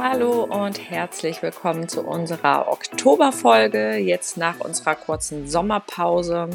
[0.00, 6.50] Hallo und herzlich willkommen zu unserer Oktoberfolge, jetzt nach unserer kurzen Sommerpause.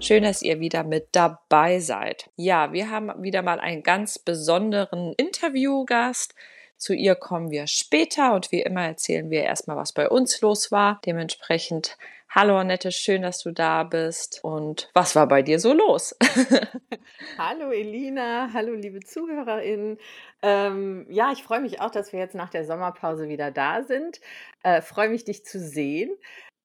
[0.00, 2.28] Schön, dass ihr wieder mit dabei seid.
[2.34, 6.34] Ja, wir haben wieder mal einen ganz besonderen Interviewgast.
[6.76, 10.72] Zu ihr kommen wir später und wie immer erzählen wir erstmal, was bei uns los
[10.72, 11.00] war.
[11.06, 11.96] Dementsprechend,
[12.34, 14.40] hallo Annette, schön, dass du da bist.
[14.42, 16.16] Und was war bei dir so los?
[17.38, 19.98] hallo Elina, hallo liebe ZuhörerInnen.
[20.40, 24.20] Ähm, ja, ich freue mich auch, dass wir jetzt nach der Sommerpause wieder da sind.
[24.62, 26.10] Äh, freue mich, dich zu sehen.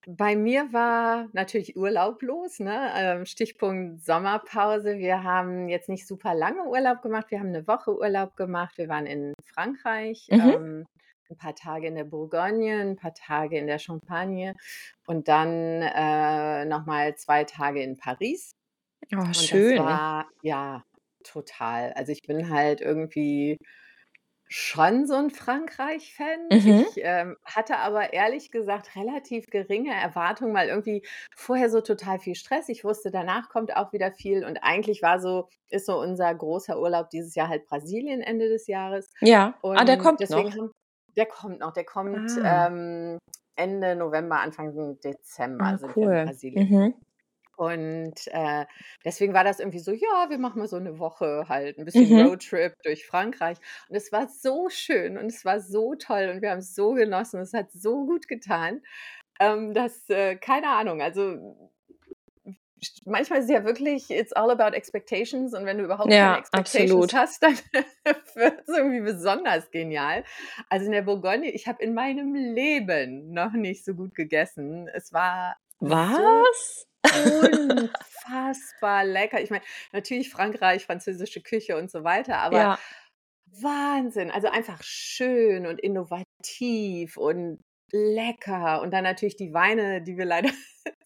[0.09, 2.91] Bei mir war natürlich Urlaub los, ne?
[2.95, 4.97] Ähm, Stichpunkt Sommerpause.
[4.97, 7.25] Wir haben jetzt nicht super lange Urlaub gemacht.
[7.29, 8.77] Wir haben eine Woche Urlaub gemacht.
[8.77, 10.39] Wir waren in Frankreich, Mhm.
[10.39, 10.85] ähm,
[11.29, 14.55] ein paar Tage in der Bourgogne, ein paar Tage in der Champagne
[15.05, 18.51] und dann äh, nochmal zwei Tage in Paris.
[19.13, 19.77] Oh, Und das schön.
[19.77, 20.83] war ja
[21.23, 21.93] total.
[21.93, 23.57] Also ich bin halt irgendwie
[24.49, 26.47] schon so ein Frankreich-Fan.
[26.51, 26.85] Mhm.
[26.89, 32.35] Ich, ähm, hatte aber ehrlich gesagt relativ geringe Erwartungen, weil irgendwie vorher so total viel
[32.35, 32.69] Stress.
[32.69, 36.79] Ich wusste, danach kommt auch wieder viel und eigentlich war so ist so unser großer
[36.79, 39.55] Urlaub dieses Jahr halt Brasilien Ende des Jahres Ja.
[39.63, 40.55] Ah, der und kommt deswegen noch.
[40.55, 40.71] haben
[41.17, 42.67] der kommt noch, der kommt, Ah.
[42.67, 43.19] ähm,
[43.55, 46.23] Ende November, Anfang Dezember Ah, sind wir in cool.
[46.23, 46.67] Brasilien.
[46.69, 47.01] Mhm.
[47.57, 48.65] Und, äh,
[49.05, 52.11] deswegen war das irgendwie so: „Ja, wir machen mal so eine Woche halt ein bisschen
[52.11, 52.19] Mhm.
[52.19, 53.57] Roadtrip durch Frankreich.“
[53.89, 56.93] Und es war so schön und es war so toll und wir haben es so
[56.93, 57.39] genossen.
[57.41, 58.83] Es hat so gut getan,
[59.39, 61.71] ähm, dass, äh keine Ahnung, also
[63.05, 66.37] manchmal ist es ja wirklich it's all about expectations und wenn du überhaupt keine Ja,
[66.37, 67.13] Expectations absolut.
[67.13, 67.57] hast, dann
[68.35, 70.23] wird's irgendwie besonders genial.
[70.69, 74.87] Also, in der Bourgogne ich habe in meinem Leben noch nicht so gut gegessen.
[74.93, 75.57] Es war
[76.05, 76.87] so Was?
[77.13, 79.41] unfassbar lecker.
[79.41, 79.63] Ich meine,
[79.93, 82.79] natürlich Frankreich, französische Küche und so weiter, aber Ja.
[83.61, 84.31] Wahnsinn.
[84.31, 87.59] Also, einfach schön und innovativ und
[87.91, 90.49] lecker und dann natürlich die Weine, die wir leider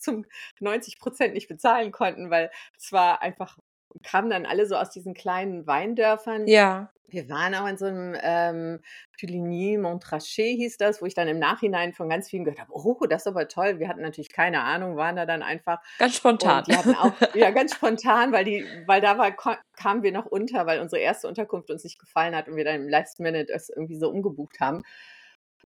[0.02, 0.26] zum
[0.60, 3.58] 90% nicht bezahlen konnten, weil es war einfach
[4.04, 6.52] kamen dann alle so aus diesen kleinen Weindörfern.
[6.52, 6.92] Ja.
[7.08, 8.80] Wir waren auch in so 'nem, ähm,
[9.20, 13.06] Puligny Montrachet hieß das, wo ich dann im Nachhinein von ganz vielen gehört habe: „Oh,
[13.10, 16.64] das ist aber toll.“ Wir hatten natürlich keine Ahnung, waren da dann einfach Ganz spontan.
[16.64, 19.32] und die hatten auch ja, ganz spontan, weil die weil da war
[19.76, 22.76] kamen wir noch unter, weil unsere erste Unterkunft uns nicht gefallen hat und wir dann
[22.84, 24.84] im Last Minute es irgendwie so umgebucht haben.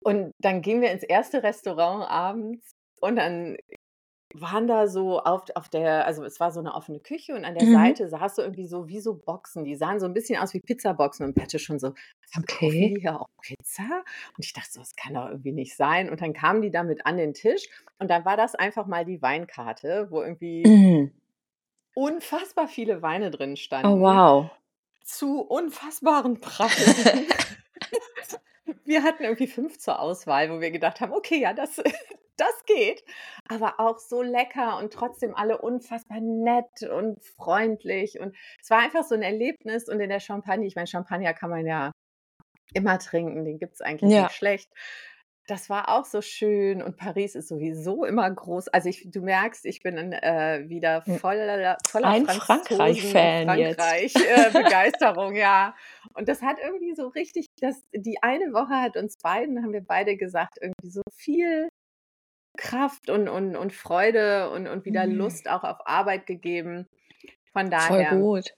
[0.00, 3.56] Und dann gingen wir ins erste Restaurant abends und dann
[4.34, 7.54] waren da so auf auf der also, es war so 'ne offene Küche und an
[7.54, 7.68] der Mhm.
[7.68, 10.60] Seite saß so irgendwie so wie so Boxen, die sahen so 'n bisschen aus wie
[10.60, 11.94] Pizzaboxen und Patty schon so:
[12.28, 12.94] „Verkaufen Okay.
[13.00, 13.84] hier auch Pizza?“
[14.36, 17.06] Und ich dachte so: „Das kann doch irgendwie nicht sein.“ Und dann kamen die damit
[17.06, 17.68] an den Tisch
[17.98, 21.14] und dann war das einfach mal die Weinkarte, wo irgendwie Mhm.
[21.96, 24.54] unfassbar viele Weine drin Oh, standen wow.
[25.04, 27.26] zu unfassbaren Preisen.
[28.84, 31.82] Wir hatten irgendwie 5 zur Auswahl, wo wir gedacht haben: „Okay, ja, das
[32.36, 33.04] das geht.“
[33.48, 39.04] Aber auch so lecker und trotzdem alle unfassbar nett und freundlich und es war einfach
[39.04, 41.92] so 'n Erlebnis und in der Champagne ich meine, Champagner kann man ja
[42.74, 44.28] immer trinken, den gibt's eigentlich Ja.
[44.28, 44.70] nicht schlecht.
[45.48, 49.66] Das war auch so schön und Paris ist sowieso immer groß also, ich du merkst,
[49.66, 51.18] ich bin, äh, wieder Hm.
[51.18, 53.96] voller voller Ein Frankreich-Fan jetzt.
[53.98, 55.74] Frankreich, äh, Begeisterung, ja.
[56.14, 59.84] Und das hat irgendwie so richtig das die eine Woche hat uns beiden haben wir
[59.84, 61.68] beide gesagt, irgendwie so viel
[62.56, 65.14] Kraft und und und Freude und und wieder Mhm.
[65.16, 66.88] Lust auch auf Arbeit gegeben.
[67.52, 68.50] Von Voll daher gut.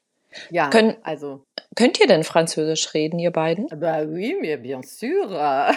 [0.51, 1.45] ja, Können also
[1.77, 3.67] könnt ihr denn Französisch reden, ihr beiden?
[3.69, 5.75] Bah oui, mais bien sûr.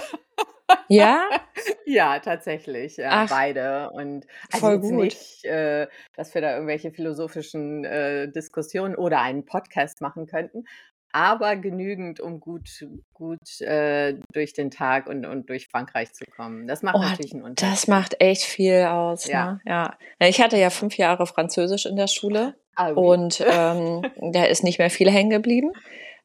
[0.88, 1.24] Ja?
[1.86, 3.30] Ja, tatsächlich, ja, Ach.
[3.30, 3.90] beide.
[3.92, 5.04] Und also Voll gut.
[5.06, 10.66] nicht, äh, dass wir da irgendwelche philosophischen, äh, Diskussionen oder einen Podcast machen könnten,
[11.12, 16.68] aber genügend, um gut gut, äh, durch den Tag und und durch Frankreich zu kommen.
[16.68, 17.88] Das macht Oh, natürlich 'n das Unterschied.
[17.90, 19.46] macht echt viel aus, Ja.
[19.46, 19.62] ne?
[19.66, 19.98] Ja.
[20.20, 22.96] Ich hatte ja 5 Jahre Französisch in der Schule Ah oui.
[22.96, 24.04] und, ähm,
[24.34, 25.72] da ist nicht mehr viel hängen geblieben.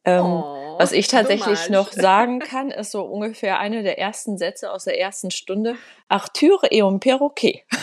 [0.05, 1.97] Ähm, Oh, was ich tatsächlich noch dommage.
[2.03, 5.77] sagen kann, ist so ungefähr eine der ersten Sätze aus der ersten Stunde:
[6.09, 7.65] „Arthur et un perroquet.“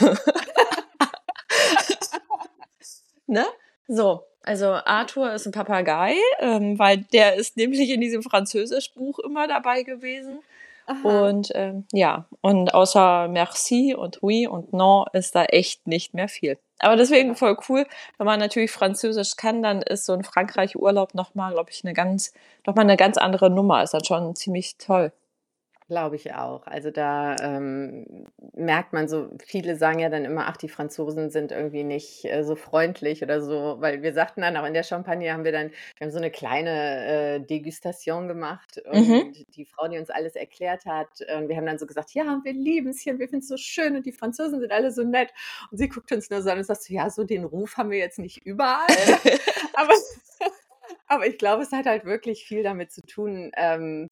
[3.27, 3.45] Ne?
[3.87, 9.47] So, also Arthur ist 'n Papagei, ähm, weil der ist nämlich in diesem Französischbuch immer
[9.47, 10.39] dabei gewesen.
[10.87, 11.29] Aha.
[11.29, 16.27] Und, ähm, ja, und außer merci und oui und non ist da echt nicht mehr
[16.29, 16.57] viel.
[16.79, 17.85] Aber deswegen voll cool,
[18.17, 21.93] wenn man natürlich Französisch kann, dann ist so 'n Frankreich-Urlaub noch mal, glaube ich, 'ne
[21.93, 22.33] ganz
[22.67, 23.83] noch mal 'ne ganz andere Nummer.
[23.83, 25.11] Ist dann schon ziemlich toll.
[25.91, 26.65] Glaube ich auch.
[26.67, 28.05] Also, da, ähm,
[28.53, 32.45] merkt man so viele sagen ja dann immer: „Ach, die Franzosen sind irgendwie nicht, äh,
[32.45, 35.71] so freundlich oder so“, weil wir sagten dann auch in der Champagne haben wir dann
[35.97, 39.31] wir haben so 'ne kleine, äh, Degustation gemacht Mhm.
[39.33, 42.39] und die Frau, die uns alles erklärt hat ähm, wir haben dann so gesagt: „Ja,
[42.41, 45.33] wir lieben's hier und wir finden's so schön und die Franzosen sind alle so nett.“
[45.71, 47.89] Und sie guckt uns nur so an und sagt so: „Ja, so den Ruf haben
[47.91, 48.87] wir jetzt nicht überall.“
[49.73, 49.91] Aber
[51.07, 54.07] aber ich glaube, es hat halt wirklich viel damit zu tun, ähm,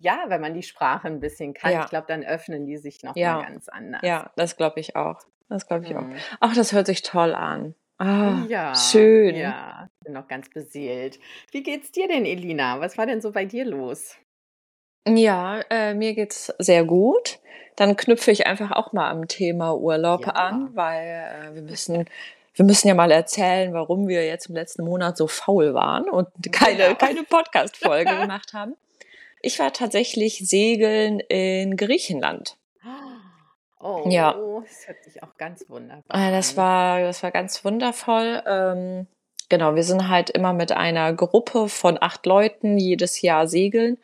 [0.00, 1.70] ja, wenn man die Sprache 'n bisschen kann.
[1.70, 1.84] Ich Ja.
[1.86, 3.42] glaube, dann öffnen die sich noch mal Ja.
[3.42, 4.00] ganz anders.
[4.02, 5.20] Ja, das glaube ich auch.
[5.48, 6.02] Das glaube ich auch.
[6.02, 6.16] Mhm.
[6.40, 7.74] Ach, das hört sich toll an.
[7.98, 9.36] Ah, Ja, schön.
[9.36, 11.18] ja, bin noch ganz beseelt.
[11.52, 12.80] Wie geht's dir denn, Elina?
[12.80, 14.16] Was war denn so bei dir los?
[15.08, 17.38] Ja, äh, mir geht's sehr gut.
[17.76, 20.76] Dann knüpfe ich einfach auch mal am Thema Urlaub an, Ja.
[20.76, 22.06] weil, äh, wir müssen
[22.54, 26.28] wir müssen ja mal erzählen, warum wir jetzt im letzten Monat so faul waren und
[26.52, 26.94] keine Genau.
[26.96, 28.74] keine Podcast-Folge gemacht haben.
[29.40, 32.56] Ich war tatsächlich segeln in Griechenland.
[34.10, 34.36] Ja.
[34.36, 36.56] Oh, das hört sich auch ganz wunderbar das an.
[36.56, 38.42] war das war ganz wundervoll.
[38.46, 39.06] Ähm,
[39.48, 43.96] genau, wir sind halt immer mit einer Gruppe von 8 Leuten jedes Jahr segeln.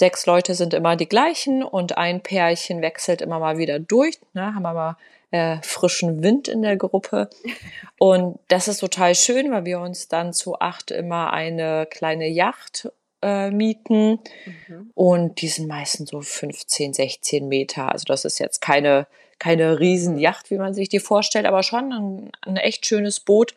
[0.00, 4.54] 6 Leute sind immer die gleichen und ein Pärchen wechselt immer mal wieder durch, ne?
[4.54, 4.96] Haben wir mal,
[5.30, 7.28] äh, frischen Wind in der Gruppe.
[7.98, 12.90] Und das ist total schön, weil wir uns dann zu 8 immer eine kleine Yacht,
[13.22, 14.90] äh, mieten Mhm.
[14.94, 17.92] und die sind meistens so 15, 16 Meter.
[17.92, 19.06] Also, das ist jetzt keine
[19.40, 23.54] keine Riesenjacht, wie man sich die vorstellt, aber schon 'n 'n echt schönes Boot.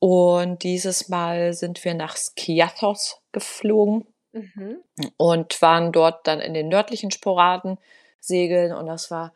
[0.00, 4.78] Und dieses Mal sind wir nach Skiathos geflogen Mhm.
[5.18, 7.78] und waren dort dann in den nördlichen Sporaden
[8.20, 9.32] segeln und das war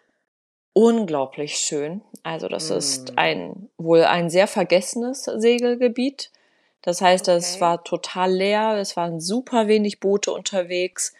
[0.75, 2.03] unglaublich schön.
[2.25, 3.19] Also, das ist Mhm.
[3.19, 6.31] ein wohl ein sehr vergessenes Segelgebiet.
[6.85, 7.61] Das heißt, es Okay.
[7.63, 11.15] war total leer, es waren super wenig Boote unterwegs.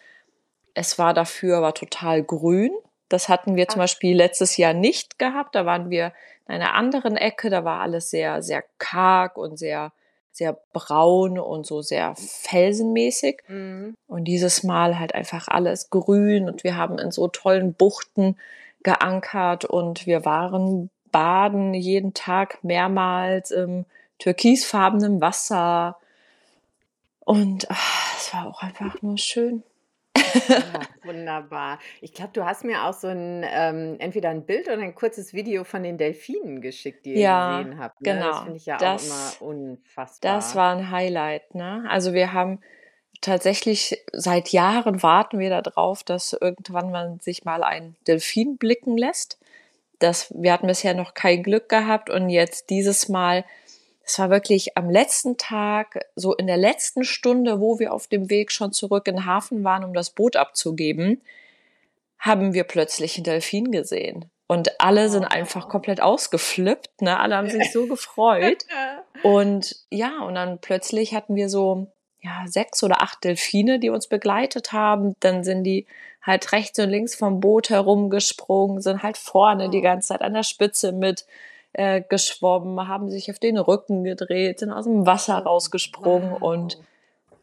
[0.75, 2.71] Es war dafür aber total grün.
[3.09, 3.85] Das hatten wir zum Ach.
[3.85, 5.55] Beispiel letztes Jahr nicht gehabt.
[5.55, 6.13] Da waren wir
[6.47, 9.91] in einer anderen Ecke, da war alles sehr, sehr karg und sehr
[10.31, 13.41] sehr braun und so sehr felsenmäßig.
[13.47, 13.95] Mhm.
[14.05, 18.37] Und dieses Mal halt einfach alles grün und wir haben in so tollen Buchten
[18.83, 23.85] geankert und wir waren baden jeden Tag mehrmals im
[24.19, 25.97] türkisfarbenen Wasser.
[27.27, 27.75] Und, ah,
[28.17, 29.63] es war auch einfach nur schön.
[30.57, 31.79] Ja, wunderbar.
[32.01, 35.33] Ich glaube, du hast mir auch so 'n ähm, entweder 'n Bild oder 'n kurzes
[35.33, 38.23] Video von den Delfinen geschickt, die ihr Ja, gesehen habt, ne?
[38.23, 38.41] Das genau.
[38.41, 39.41] finde ich ja auch Das immer
[40.21, 40.55] das unfassbar.
[40.55, 41.85] war 'n Highlight, ne?
[41.89, 42.59] Also, wir haben
[43.21, 48.97] tatsächlich seit Jahren warten wir da drauf, dass irgendwann man sich mal ein Delfin blicken
[48.97, 49.39] lässt.
[49.99, 53.45] Das wir hatten bisher noch kein Glück gehabt und jetzt dieses Mal
[54.05, 58.29] es war wirklich am letzten Tag, so in der letzten Stunde, wo wir auf dem
[58.29, 61.21] Weg schon zurück in 'n Hafen waren, um das Boot abzugeben,
[62.19, 64.25] haben wir plötzlich 'n Delfin gesehen.
[64.47, 65.69] Und alle sind einfach Oh.
[65.69, 67.19] komplett ausgeflippt, ne?
[67.19, 68.65] Alle haben sich so gefreut.
[69.23, 71.87] Und ja, und dann plötzlich hatten wir so,
[72.21, 75.15] ja, 6 oder 8 Delfine, die uns begleitet haben.
[75.21, 75.87] Dann sind die
[76.21, 79.83] halt rechts und links vom Boot herumgesprungen, sind halt vorne die Oh.
[79.83, 81.25] ganze Zeit an der Spitze mit,
[81.75, 86.85] äh, geschwommen, haben sich auf den Rücken gedreht, sind aus'm Wasser Oh, rausgesprungen und wow.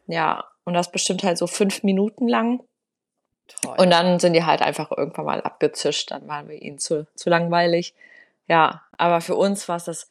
[0.07, 2.61] ja, und das bestimmt halt so 5 Minuten lang.
[3.77, 3.89] Und Toll.
[3.89, 7.93] dann sind die halt einfach irgendwann mal abgezischt, dann waren wir ihnen zu zu langweilig.
[8.47, 10.09] Ja, aber für uns war's das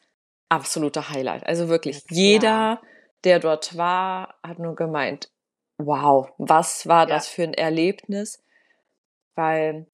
[0.49, 1.45] absolute Highlight.
[1.47, 2.17] Also, Ja wirklich klar.
[2.17, 2.81] jeder,
[3.23, 5.29] der dort war, hat nur gemeint:
[5.77, 7.15] „Wow, was war Ja.
[7.15, 8.43] das für 'n Erlebnis?“
[9.35, 9.87] Weil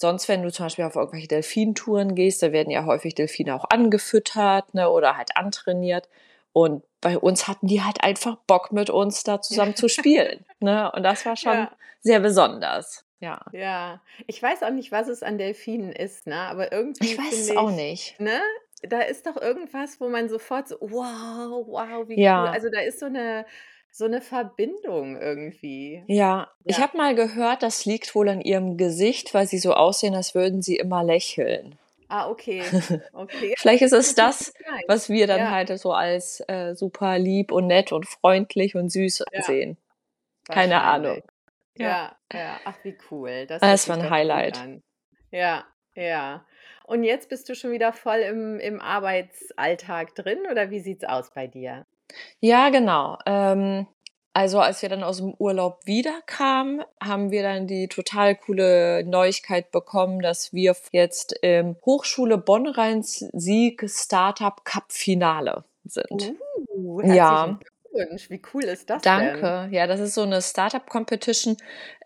[0.00, 3.66] sonst, wenn du zum Beispiel auf irgendwelche Delfintouren gehst, da werden ja häufig Delfine auch
[3.70, 6.08] angefüttert, ne, oder halt antrainiert.
[6.52, 10.90] Und bei uns hatten die halt einfach Bock, mit uns da zusammen zu spielen, ne?
[10.92, 11.76] Und das war schon Ja.
[12.02, 13.40] sehr besonders, ja.
[13.52, 14.00] Ja.
[14.28, 17.56] Ich weiß auch nicht, was es an Delfinen ist, ne, aber irgendwie Ich weiß es
[17.56, 18.16] auch ich nicht.
[18.18, 18.40] ne,
[18.82, 22.52] da ist doch irgendwas, wo man sofort so: „Wow, wow, wie cool.“ Ja.
[22.52, 23.44] Also, da ist so 'ne
[23.92, 26.04] so 'ne Verbindung irgendwie.
[26.08, 26.80] Ja, ich Ja.
[26.80, 30.62] habe mal gehört, das liegt wohl an ihrem Gesicht, weil sie so aussehen, als würden
[30.62, 31.78] sie immer lächeln.
[32.12, 32.76] Ah, okay.
[33.14, 33.54] Okay.
[33.56, 34.52] Vielleicht ist es Das das,
[34.86, 35.50] was wir dann Ja.
[35.50, 39.38] halt so als, äh, super lieb und nett und freundlich und süß Ja.
[39.38, 39.78] sehen.
[40.50, 41.22] Keine Ahnung.
[41.78, 41.96] Ja.
[41.96, 42.60] Ja, ja.
[42.64, 43.46] Ach, wie cool.
[43.46, 44.66] Das Ah, es war sich 'n doch gut Highlight.
[45.32, 45.66] Ja,
[45.96, 46.46] ja.
[46.84, 51.32] Und jetzt bist du schon wieder voll im im Arbeitsalltag drin oder wie sieht's aus
[51.34, 51.86] bei dir?
[52.40, 53.18] Ja, genau.
[53.26, 53.86] Ähm,
[54.32, 60.20] also, als wir dann aus'm Urlaub wiederkamen, haben wir dann die total coole Neuigkeit bekommen,
[60.20, 66.34] dass wir jetzt im Hochschule Bonn-Rhein-Sieg Start-up Cup Finale sind.
[66.72, 67.58] Uh, Ja.
[67.92, 69.66] Glückwunsch, wie cool ist das Danke.
[69.66, 69.72] denn?
[69.72, 71.56] Ja, das ist so eine Startup-Competition,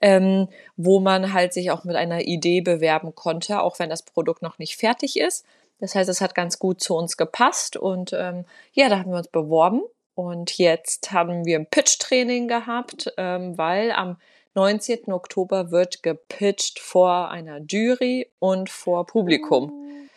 [0.00, 4.42] ähm, wo man halt sich auch mit einer Idee bewerben konnte, auch wenn das Produkt
[4.42, 5.44] noch nicht fertig ist.
[5.78, 9.18] Das heißt, es hat ganz gut zu uns gepasst und ähm, ja, da haben wir
[9.18, 9.82] uns beworben
[10.14, 14.16] und jetzt haben wir ein Pitch-Training gehabt, ähm, weil am
[14.54, 15.12] 19.
[15.12, 19.72] Oktober wird gepitcht vor einer Jury und vor Publikum.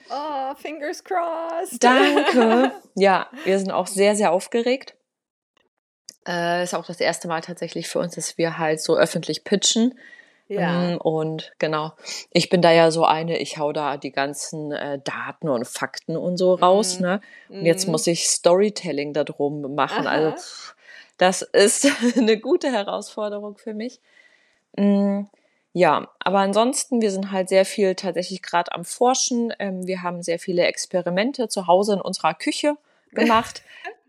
[0.09, 1.83] Oh, fingers crossed.
[1.83, 2.71] Danke.
[2.95, 4.95] Ja, wir sind auch sehr, sehr aufgeregt.
[6.27, 9.97] Äh, ist auch das erste Mal tatsächlich für uns, dass wir halt so öffentlich pitchen.
[10.49, 10.91] Ja.
[10.93, 11.91] Ähm, Und genau,
[12.31, 16.15] ich bin da ja so eine, ich hau da die ganzen äh, Daten und Fakten
[16.17, 17.05] und so raus, Mhm.
[17.05, 17.21] ne?
[17.49, 17.91] Und jetzt Mhm.
[17.91, 20.07] muss ich Storytelling darum machen.
[20.07, 20.35] Also Aha.
[20.37, 20.75] pff,
[21.17, 21.85] das ist
[22.17, 23.99] eine gute Herausforderung für mich.
[24.77, 25.23] Mm,
[25.73, 29.53] Ja, aber ansonsten, wir sind halt sehr viel tatsächlich gerade am Forschen.
[29.59, 32.77] Ähm, wir haben sehr viele Experimente zu Hause in unserer Küche
[33.11, 33.61] gemacht.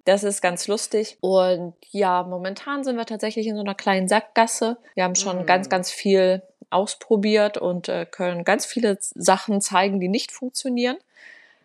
[0.05, 1.19] Das ist ganz lustig.
[1.21, 4.78] Und ja, momentan sind wir tatsächlich in so einer kleinen Sackgasse.
[4.95, 5.71] Wir haben schon ganz, Mhm.
[5.71, 10.97] ganz viel ausprobiert und äh, können ganz viele Sachen zeigen, die nicht funktionieren.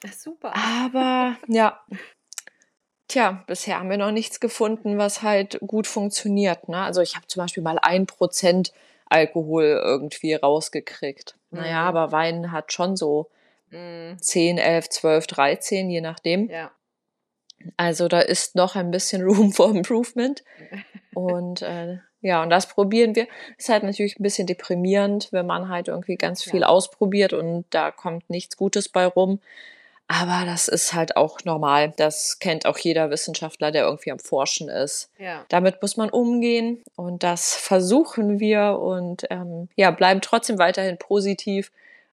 [0.05, 0.53] Ach, super.
[0.55, 1.79] Aber ja,
[3.07, 6.67] tja, bisher haben wir noch nichts gefunden, was halt gut funktioniert.
[6.69, 6.77] Ne?
[6.77, 8.73] Also ich habe zum Beispiel mal ein Prozent
[9.09, 11.35] Alkohol irgendwie rausgekriegt.
[11.51, 11.87] Naja, Mhm.
[11.97, 13.29] aber Wein hat schon so
[13.69, 16.47] Mm, 10, 11, 12, 13, je nachdem.
[16.47, 16.69] Ja.
[17.77, 20.43] Also da ist noch ein bisschen Room for Improvement.
[21.13, 23.27] Und äh, ja, und das probieren wir.
[23.57, 26.69] Ist halt natürlich ein bisschen deprimierend, wenn man halt irgendwie ganz viel Klar.
[26.69, 29.39] ausprobiert und da kommt nichts Gutes bei rum.
[30.07, 31.93] Aber das ist halt auch normal.
[31.97, 35.09] Das kennt auch jeder Wissenschaftler, der irgendwie am Forschen ist.
[35.17, 35.45] Ja.
[35.49, 41.71] Damit muss man umgehen und das versuchen wir und ähm, ja, bleiben trotzdem weiterhin positiv.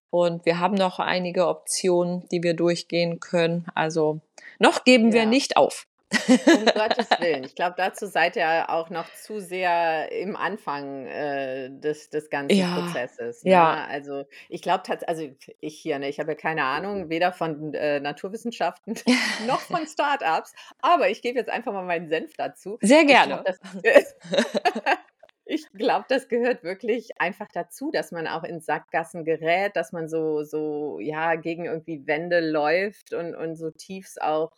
[0.09, 3.65] Und wir haben noch einige Optionen, die wir durchgehen können.
[3.75, 4.19] Also
[4.61, 5.25] noch geben wir Ja.
[5.25, 5.87] nicht auf.
[6.29, 7.45] Um Gottes Willen.
[7.45, 12.57] Ich glaube, dazu seid ihr auch noch zu sehr im Anfang äh, des, des ganzen
[12.57, 13.45] Ja, Prozesses.
[13.45, 13.51] Ne?
[13.51, 13.85] ja.
[13.89, 17.73] Also ich glaube tatsächlich, also ich hier, ne, ich habe ja keine Ahnung, weder von
[17.73, 18.95] äh, Naturwissenschaften
[19.47, 22.77] noch von Startups, aber ich gebe jetzt einfach mal meinen Senf dazu.
[22.81, 23.41] Sehr gerne.
[23.43, 24.15] glaube, das,
[25.51, 30.07] ich glaube, das gehört wirklich einfach dazu, dass man auch in Sackgassen gerät, dass man
[30.07, 34.53] so, so ja, gegen irgendwie Wände läuft und, und so Tiefs auch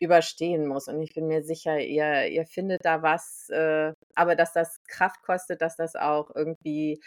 [0.00, 0.88] überstehen muss.
[0.88, 5.22] Und ich bin mir sicher, ihr, ihr findet da was, äh, aber dass das Kraft
[5.22, 7.00] kostet, dass das auch irgendwie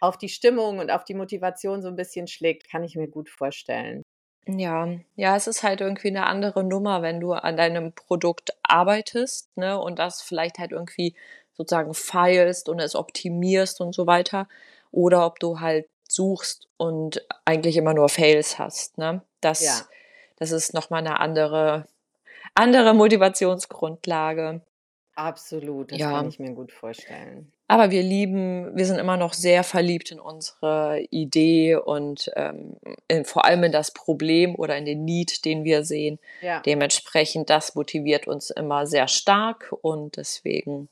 [0.00, 3.30] auf die Stimmung und auf die Motivation so ein bisschen schlägt, kann ich mir gut
[3.30, 4.02] vorstellen.
[4.46, 9.56] Ja, ja, es ist halt irgendwie eine andere Nummer, wenn du an deinem Produkt arbeitest,
[9.56, 11.16] ne, und das vielleicht halt irgendwie
[11.56, 14.48] sozusagen feilst und es optimierst und so weiter,
[14.92, 19.04] oder ob du halt suchst und eigentlich immer nur Fails hast, ne?
[19.04, 19.88] Ja, Das,
[20.36, 21.86] das ist nochmal eine andere,
[22.54, 24.60] andere Motivationsgrundlage.
[25.14, 25.92] absolut.
[25.92, 26.10] Das Ja.
[26.12, 27.52] kann ich mir gut vorstellen.
[27.68, 32.76] Aber wir lieben, wir sind immer noch sehr verliebt in unsere Idee und ähm,
[33.08, 36.20] in, vor allem in das Problem oder in den Need, den wir sehen.
[36.42, 40.88] Ja, Dementsprechend, das motiviert uns immer sehr stark und deswegen,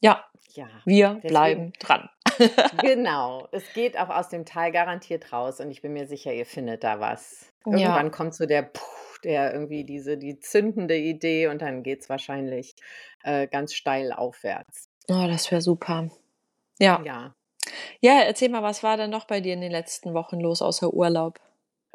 [0.00, 0.24] ja,
[0.54, 0.68] ja.
[0.84, 2.08] wir Deswegen, bleiben dran.
[2.80, 3.48] genau.
[3.52, 6.84] Es geht auch aus dem Tal garantiert raus und ich bin mir sicher, ihr findet
[6.84, 7.52] da was.
[7.64, 8.80] Ja, Irgendwann kommt so der, Puh,
[9.24, 12.74] der irgendwie diese, die zündende Idee und dann geht es wahrscheinlich
[13.22, 14.88] äh, ganz steil aufwärts.
[15.08, 16.10] oh, das wäre super.
[16.78, 17.02] Ja.
[17.04, 17.34] Ja.
[18.00, 20.92] Ja, erzähl mal, was war denn noch bei dir in den letzten Wochen los außer
[20.92, 21.40] Urlaub?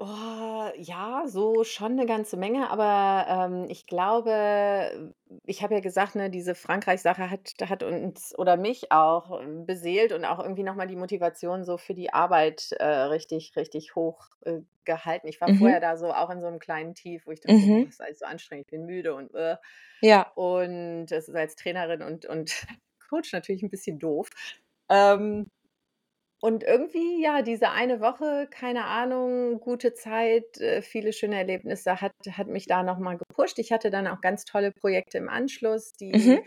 [0.03, 5.13] Oh, ja, so schon eine ganze Menge, aber, ähm, ich glaube
[5.45, 10.25] ich habe ja gesagt, ne, diese Frankreich-Sache hat hat uns oder mich auch beseelt und
[10.25, 14.61] auch irgendwie noch mal die Motivation so für die Arbeit, äh, richtig richtig hoch, äh,
[14.85, 15.27] gehalten.
[15.27, 15.81] Ich war vorher Mhm.
[15.81, 17.87] da so auch in so einem kleinen Tief, wo ich dachte: „Boah, Mhm.
[17.87, 19.57] ist alles so anstrengend, ich bin müde und, äh.“
[20.01, 20.35] Ja.
[20.35, 22.51] Und das ist als Trainerin und und
[23.09, 24.29] Coach natürlich ein bisschen doof.
[24.89, 25.47] Ähm
[26.41, 32.13] und irgendwie, ja, diese eine Woche, keine Ahnung, gute Zeit, äh, viele schöne Erlebnisse hat
[32.31, 33.59] hat mich da noch mal gepusht.
[33.59, 36.41] Ich hatte dann auch ganz tolle Projekte im Anschluss, Mhm.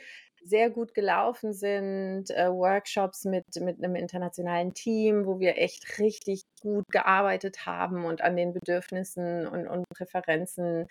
[0.44, 6.42] Sehr gut gelaufen sind, äh, Workshops mit mit 'nem internationalen Team, wo wir echt richtig
[6.62, 10.86] gut gearbeitet haben und an den Bedürfnissen und und Präferenzen,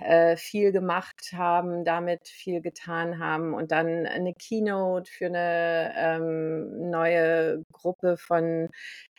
[0.00, 3.54] äh, viel gemacht haben, damit viel getan haben.
[3.54, 8.68] Und dann 'ne Keynote für 'ne, ähm, neue Gruppe von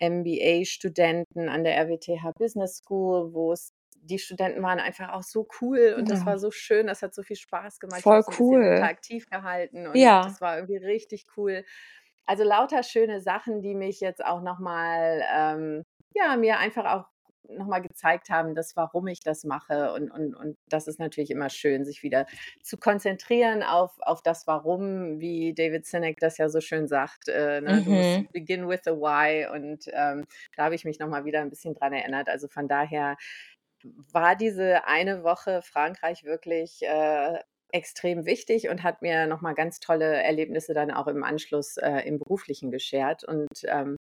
[0.01, 3.72] MBA-Studenten an der RWTH Business School, wo es
[4.07, 6.25] die Studenten waren einfach auch so cool und das Ja.
[6.25, 8.01] war so schön, das hat so viel Spaß gemacht.
[8.03, 8.63] Voll cool.
[8.65, 10.21] interaktiv gehalten und Ja.
[10.23, 11.65] das war irgendwie richtig cool.
[12.25, 15.83] Also, lauter schöne Sachen, die mich jetzt auch noch mal, ähm,
[16.15, 17.05] ja, mir einfach auch
[17.49, 19.93] nochmal gezeigt haben, das, warum ich das mache.
[19.93, 22.25] Und, und, und das ist natürlich immer schön, sich wieder
[22.61, 27.29] zu konzentrieren auf, auf das Warum, wie David Sinek das ja so schön sagt.
[27.29, 27.81] Äh, ne?
[27.83, 28.27] Du musst Mhm.
[28.33, 29.47] begin with the why.
[29.49, 30.25] Und ähm,
[30.57, 32.27] da habe ich mich nochmal wieder ein bisschen dran erinnert.
[32.27, 33.15] Also von daher
[34.12, 37.39] war diese eine Woche Frankreich wirklich äh,
[37.72, 42.20] extrem wichtig und hat mir nochmal ganz tolle Erlebnisse dann auch im Anschluss äh, im
[42.20, 43.24] Beruflichen geschert.
[43.24, 43.98] Und ähm,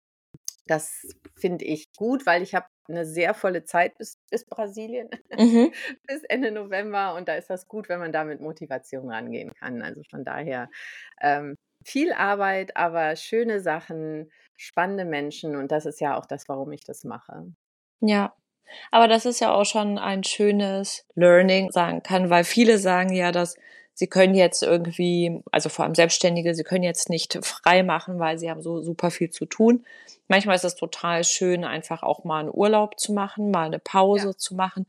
[0.67, 5.73] das finde ich gut, weil ich habe eine sehr volle Zeit bis, bis Brasilien, Mhm.
[6.07, 7.15] bis Ende November.
[7.15, 9.83] Und da ist das gut, wenn man da mit Motivation rangehen kann.
[9.83, 10.71] Also von daher
[11.21, 15.57] ähm, viel Arbeit, aber schöne Sachen, spannende Menschen.
[15.57, 17.53] Und das ist ja auch das, warum ich das mache.
[18.01, 18.35] Ja.
[18.91, 23.33] Aber das ist ja auch schon ein schönes Learning sagen kann, weil viele sagen ja,
[23.33, 23.57] dass
[23.95, 28.39] sie können jetzt irgendwie, also vor allem Selbstständige, sie können jetzt nicht frei machen, weil
[28.39, 29.85] sie haben so super viel zu tun.
[30.29, 34.29] Manchmal ist es total schön, einfach auch mal einen Urlaub zu machen, mal eine Pause
[34.29, 34.37] Ja.
[34.37, 34.87] zu machen,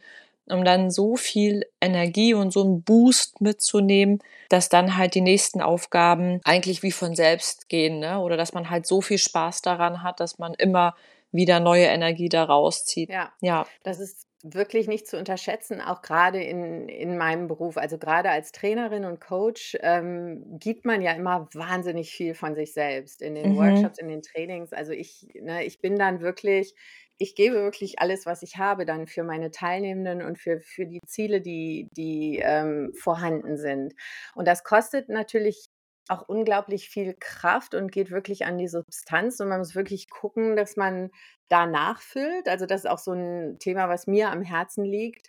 [0.47, 5.61] um dann so viel Energie und so einen Boost mitzunehmen, dass dann halt die nächsten
[5.61, 8.19] Aufgaben eigentlich wie von selbst gehen, ne?
[8.19, 10.95] Oder dass man halt so viel Spaß daran hat, dass man immer
[11.31, 13.09] wieder neue Energie da rauszieht.
[13.09, 13.69] Ja, Ja.
[13.83, 17.77] das ist wirklich nicht zu unterschätzen, auch gerade in, in meinem Beruf.
[17.77, 22.73] Also gerade als Trainerin und Coach ähm, gibt man ja immer wahnsinnig viel von sich
[22.73, 23.55] selbst in den Mhm.
[23.55, 24.71] Workshops, in den Trainings.
[24.73, 26.75] Also ich, ne, ich bin dann wirklich,
[27.17, 31.01] ich gebe wirklich alles, was ich habe, dann für meine Teilnehmenden und für, für die
[31.07, 33.93] Ziele, die, die ähm, vorhanden sind.
[34.35, 35.65] Und das kostet natürlich
[36.09, 39.39] auch unglaublich viel Kraft und geht wirklich an die Substanz.
[39.39, 41.11] Und man muss wirklich gucken, dass man
[41.49, 42.47] da nachfüllt.
[42.47, 45.27] Also das ist auch so ein Thema, was mir am Herzen liegt,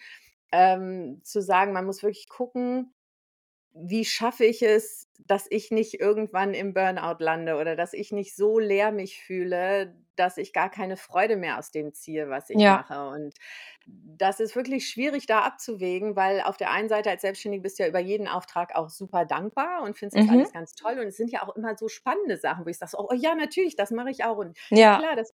[0.52, 2.94] ähm, zu sagen, man muss wirklich gucken,
[3.76, 8.34] wie schaffe ich es, dass ich nicht irgendwann im Burnout lande oder dass ich nicht
[8.36, 12.64] so leer mich fühle, dass ich gar keine Freude mehr aus dem ziehe, was ich
[12.64, 12.66] Ja.
[12.66, 13.08] mache.
[13.08, 13.34] Und
[13.86, 17.82] das ist wirklich schwierig da abzuwägen, weil auf der einen Seite als Selbstständige bist du
[17.84, 20.46] ja über jeden Auftrag auch super dankbar und findest das Mhm.
[20.46, 20.98] alles ganz toll.
[20.98, 23.76] Und es sind ja auch immer so spannende Sachen, wo ich sage, oh ja, natürlich,
[23.76, 24.38] das mache ich auch.
[24.38, 24.92] Und Ja.
[24.94, 25.32] klar, das,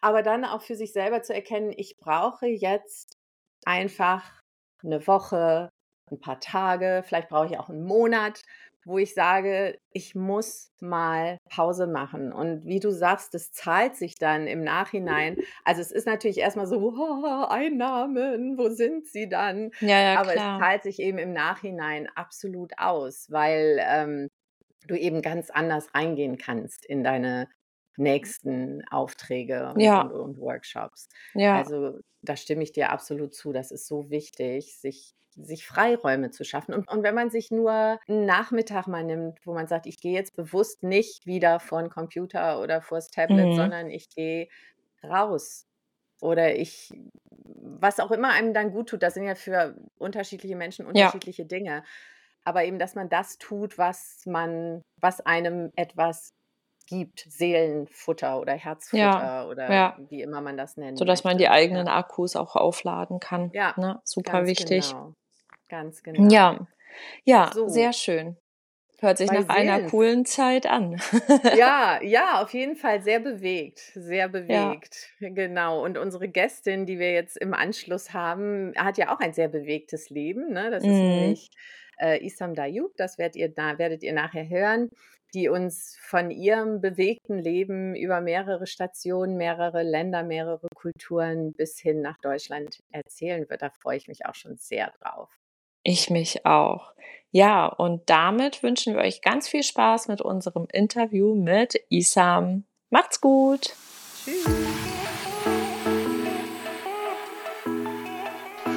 [0.00, 3.16] aber dann auch für sich selber zu erkennen, ich brauche jetzt
[3.64, 4.40] einfach
[4.82, 5.70] eine Woche,
[6.10, 8.42] ein paar Tage, vielleicht brauche ich auch einen Monat,
[8.84, 12.32] wo ich sage, ich muss mal Pause machen.
[12.32, 15.38] Und wie du sagst, das zahlt sich dann im Nachhinein.
[15.64, 19.72] Also es ist natürlich erstmal so, oh, Einnahmen, wo sind sie dann?
[19.80, 20.60] Ja, ja, Aber es klar.
[20.60, 24.28] zahlt sich eben im Nachhinein absolut aus, weil ähm,
[24.86, 27.48] du eben ganz anders reingehen kannst in deine
[27.98, 29.96] nächsten Aufträge und, Ja.
[29.96, 31.08] und, und Workshops.
[31.34, 31.62] Ja.
[31.62, 33.52] Also da stimme ich dir absolut zu.
[33.52, 36.74] Das ist so wichtig, sich, sich Freiräume zu schaffen.
[36.74, 40.12] Und, und wenn man sich nur einen Nachmittag mal nimmt, wo man sagt, ich gehe
[40.14, 43.54] jetzt bewusst nicht wieder vor den Computer oder vors Tablet, Mhm.
[43.54, 44.48] sondern ich gehe
[45.04, 45.66] raus.
[46.20, 46.92] Oder ich,
[47.44, 51.12] was auch immer einem dann gut tut, das sind ja für unterschiedliche Menschen Ja.
[51.12, 51.84] unterschiedliche Dinge.
[52.44, 56.30] Aber eben, dass man das tut, was man, was einem etwas
[56.86, 58.58] gibt, Seelenfutter oder Ja.
[58.58, 59.96] Herzfutter oder Ja.
[60.08, 61.38] wie immer man das nennen Sodass man möchte.
[61.38, 63.50] die Ja, eigenen Akkus auch aufladen kann.
[63.52, 64.00] ja, Ne?
[64.04, 64.88] Super wichtig.
[64.90, 65.14] genau.
[65.68, 66.28] Ganz genau.
[66.30, 66.66] Ja.
[67.24, 68.36] Ja, So, sehr schön.
[69.00, 69.90] Hört sich bei nach einer Seelen.
[69.90, 70.98] coolen Zeit an.
[71.54, 74.28] Ja, ja, auf jeden Fall sehr bewegt, sehr Ja.
[74.28, 75.10] bewegt.
[75.20, 75.84] Genau.
[75.84, 80.08] Und unsere Gästin, die wir jetzt im Anschluss haben, hat ja auch ein sehr bewegtes
[80.08, 80.50] Leben.
[80.52, 80.70] Ne?
[80.70, 81.10] Das ist Mhm.
[81.10, 81.50] nämlich
[81.98, 84.90] äh, Isam Dayub, das werdet ihr, da, werdet ihr nachher hören,
[85.34, 92.00] die uns von ihrem bewegten Leben über mehrere Stationen, mehrere Länder, mehrere Kulturen bis hin
[92.00, 93.62] nach Deutschland erzählen wird.
[93.62, 95.36] Da freue ich mich auch schon sehr drauf.
[95.82, 96.92] Ich mich auch.
[97.30, 102.64] Ja, und damit wünschen wir euch ganz viel Spaß mit unserem Interview mit Isam.
[102.90, 103.74] Macht's gut.
[104.24, 104.75] Tschüss.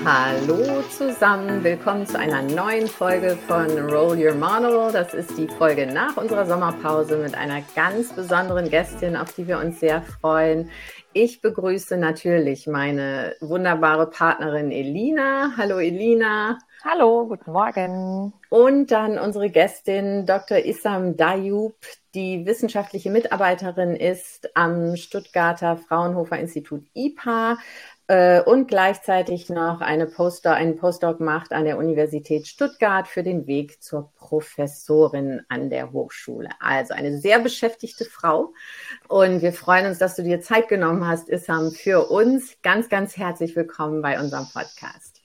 [0.05, 4.91] Hallo zusammen, willkommen zu einer neuen Folge von Roll Your Model.
[4.93, 9.59] Das ist die Folge nach unserer Sommerpause mit einer ganz besonderen Gästin, auf die wir
[9.59, 10.69] uns sehr freuen.
[11.11, 15.51] Ich begrüße natürlich meine wunderbare Partnerin Elina.
[15.57, 16.57] Hallo Elina.
[16.85, 18.33] Hallo, guten Morgen.
[18.49, 20.59] Und dann unsere Gästin Dr.
[20.59, 21.75] Issam Dayub,
[22.15, 27.57] die wissenschaftliche Mitarbeiterin ist am Stuttgarter Fraunhofer Institut IPA
[28.09, 33.45] äh, und gleichzeitig noch eine Postdoc, einen Postdoc macht an der Universität Stuttgart für den
[33.45, 36.49] Weg zur Professorin an der Hochschule.
[36.59, 38.51] Also eine sehr beschäftigte Frau.
[39.07, 42.57] Und wir freuen uns, dass du dir Zeit genommen hast, Issam, für uns.
[42.63, 45.21] Ganz, ganz herzlich willkommen bei unserem Podcast.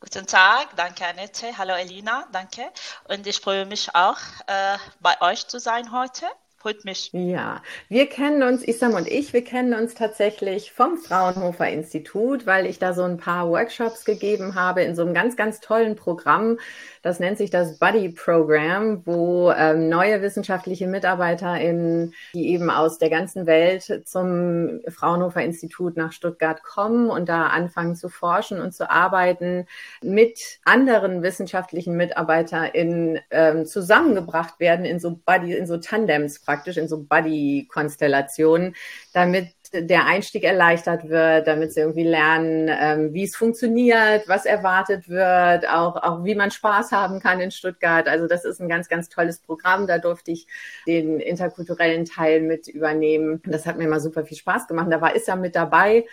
[0.00, 1.56] Guten Tag, danke Annette.
[1.56, 2.62] Hallo Elina, danke.
[3.08, 6.26] Und ich freue mich auch, äh, bei euch zu sein heute.
[6.62, 6.82] Freut.
[7.12, 12.66] Ja, wir kennen uns, Isam und ich, wir kennen uns tatsächlich vom Fraunhofer Institut, weil
[12.66, 16.58] ich da so ein paar Workshops gegeben habe in so einem ganz, ganz tollen Programm.
[17.02, 23.10] Das nennt sich das Buddy Program, wo ähm, neue wissenschaftliche MitarbeiterInnen, die eben aus der
[23.10, 28.88] ganzen Welt zum Fraunhofer Institut nach Stuttgart kommen und da anfangen zu forschen und zu
[28.88, 29.66] arbeiten,
[30.00, 36.88] mit anderen wissenschaftlichen MitarbeiterInnen ähm, zusammengebracht werden in so Buddy, in so Tandems praktisch, in
[36.88, 38.74] so Buddy-Konstellationen,
[39.12, 45.08] damit der Einstieg erleichtert wird, damit sie irgendwie lernen, ähm, wie es funktioniert, was erwartet
[45.08, 48.06] wird, auch, auch wie man Spaß haben kann in Stuttgart.
[48.06, 49.86] Also das ist ein ganz, ganz tolles Programm.
[49.86, 50.46] Da durfte ich
[50.86, 53.40] den interkulturellen Teil mit übernehmen.
[53.46, 54.88] Das hat mir immer super viel Spaß gemacht.
[54.90, 56.04] Da war Issa mit dabei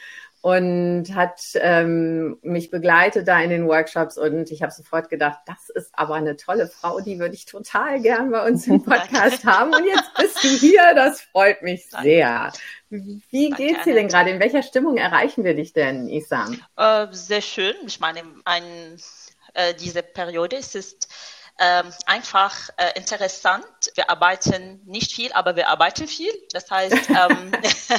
[0.42, 5.70] und hat ähm, mich begleitet da in den Workshops und ich habe sofort gedacht, das
[5.70, 9.74] ist aber eine tolle Frau, die würde ich total gern bei uns im Podcast haben.
[9.74, 12.54] Und jetzt bist du hier, das freut mich sehr.
[12.90, 14.30] Wie geht's dir denn gerade?
[14.30, 16.60] In welcher Stimmung erreichen wir dich denn, Isam?
[16.78, 17.76] Äh, sehr schön.
[17.86, 18.64] Ich meine, ein,
[19.54, 21.10] äh, diese Periode ist, ist
[21.60, 23.66] ähm, einfach äh, interessant.
[23.96, 26.32] Wir arbeiten nicht viel, aber wir arbeiten viel.
[26.52, 27.52] Das heißt, ähm,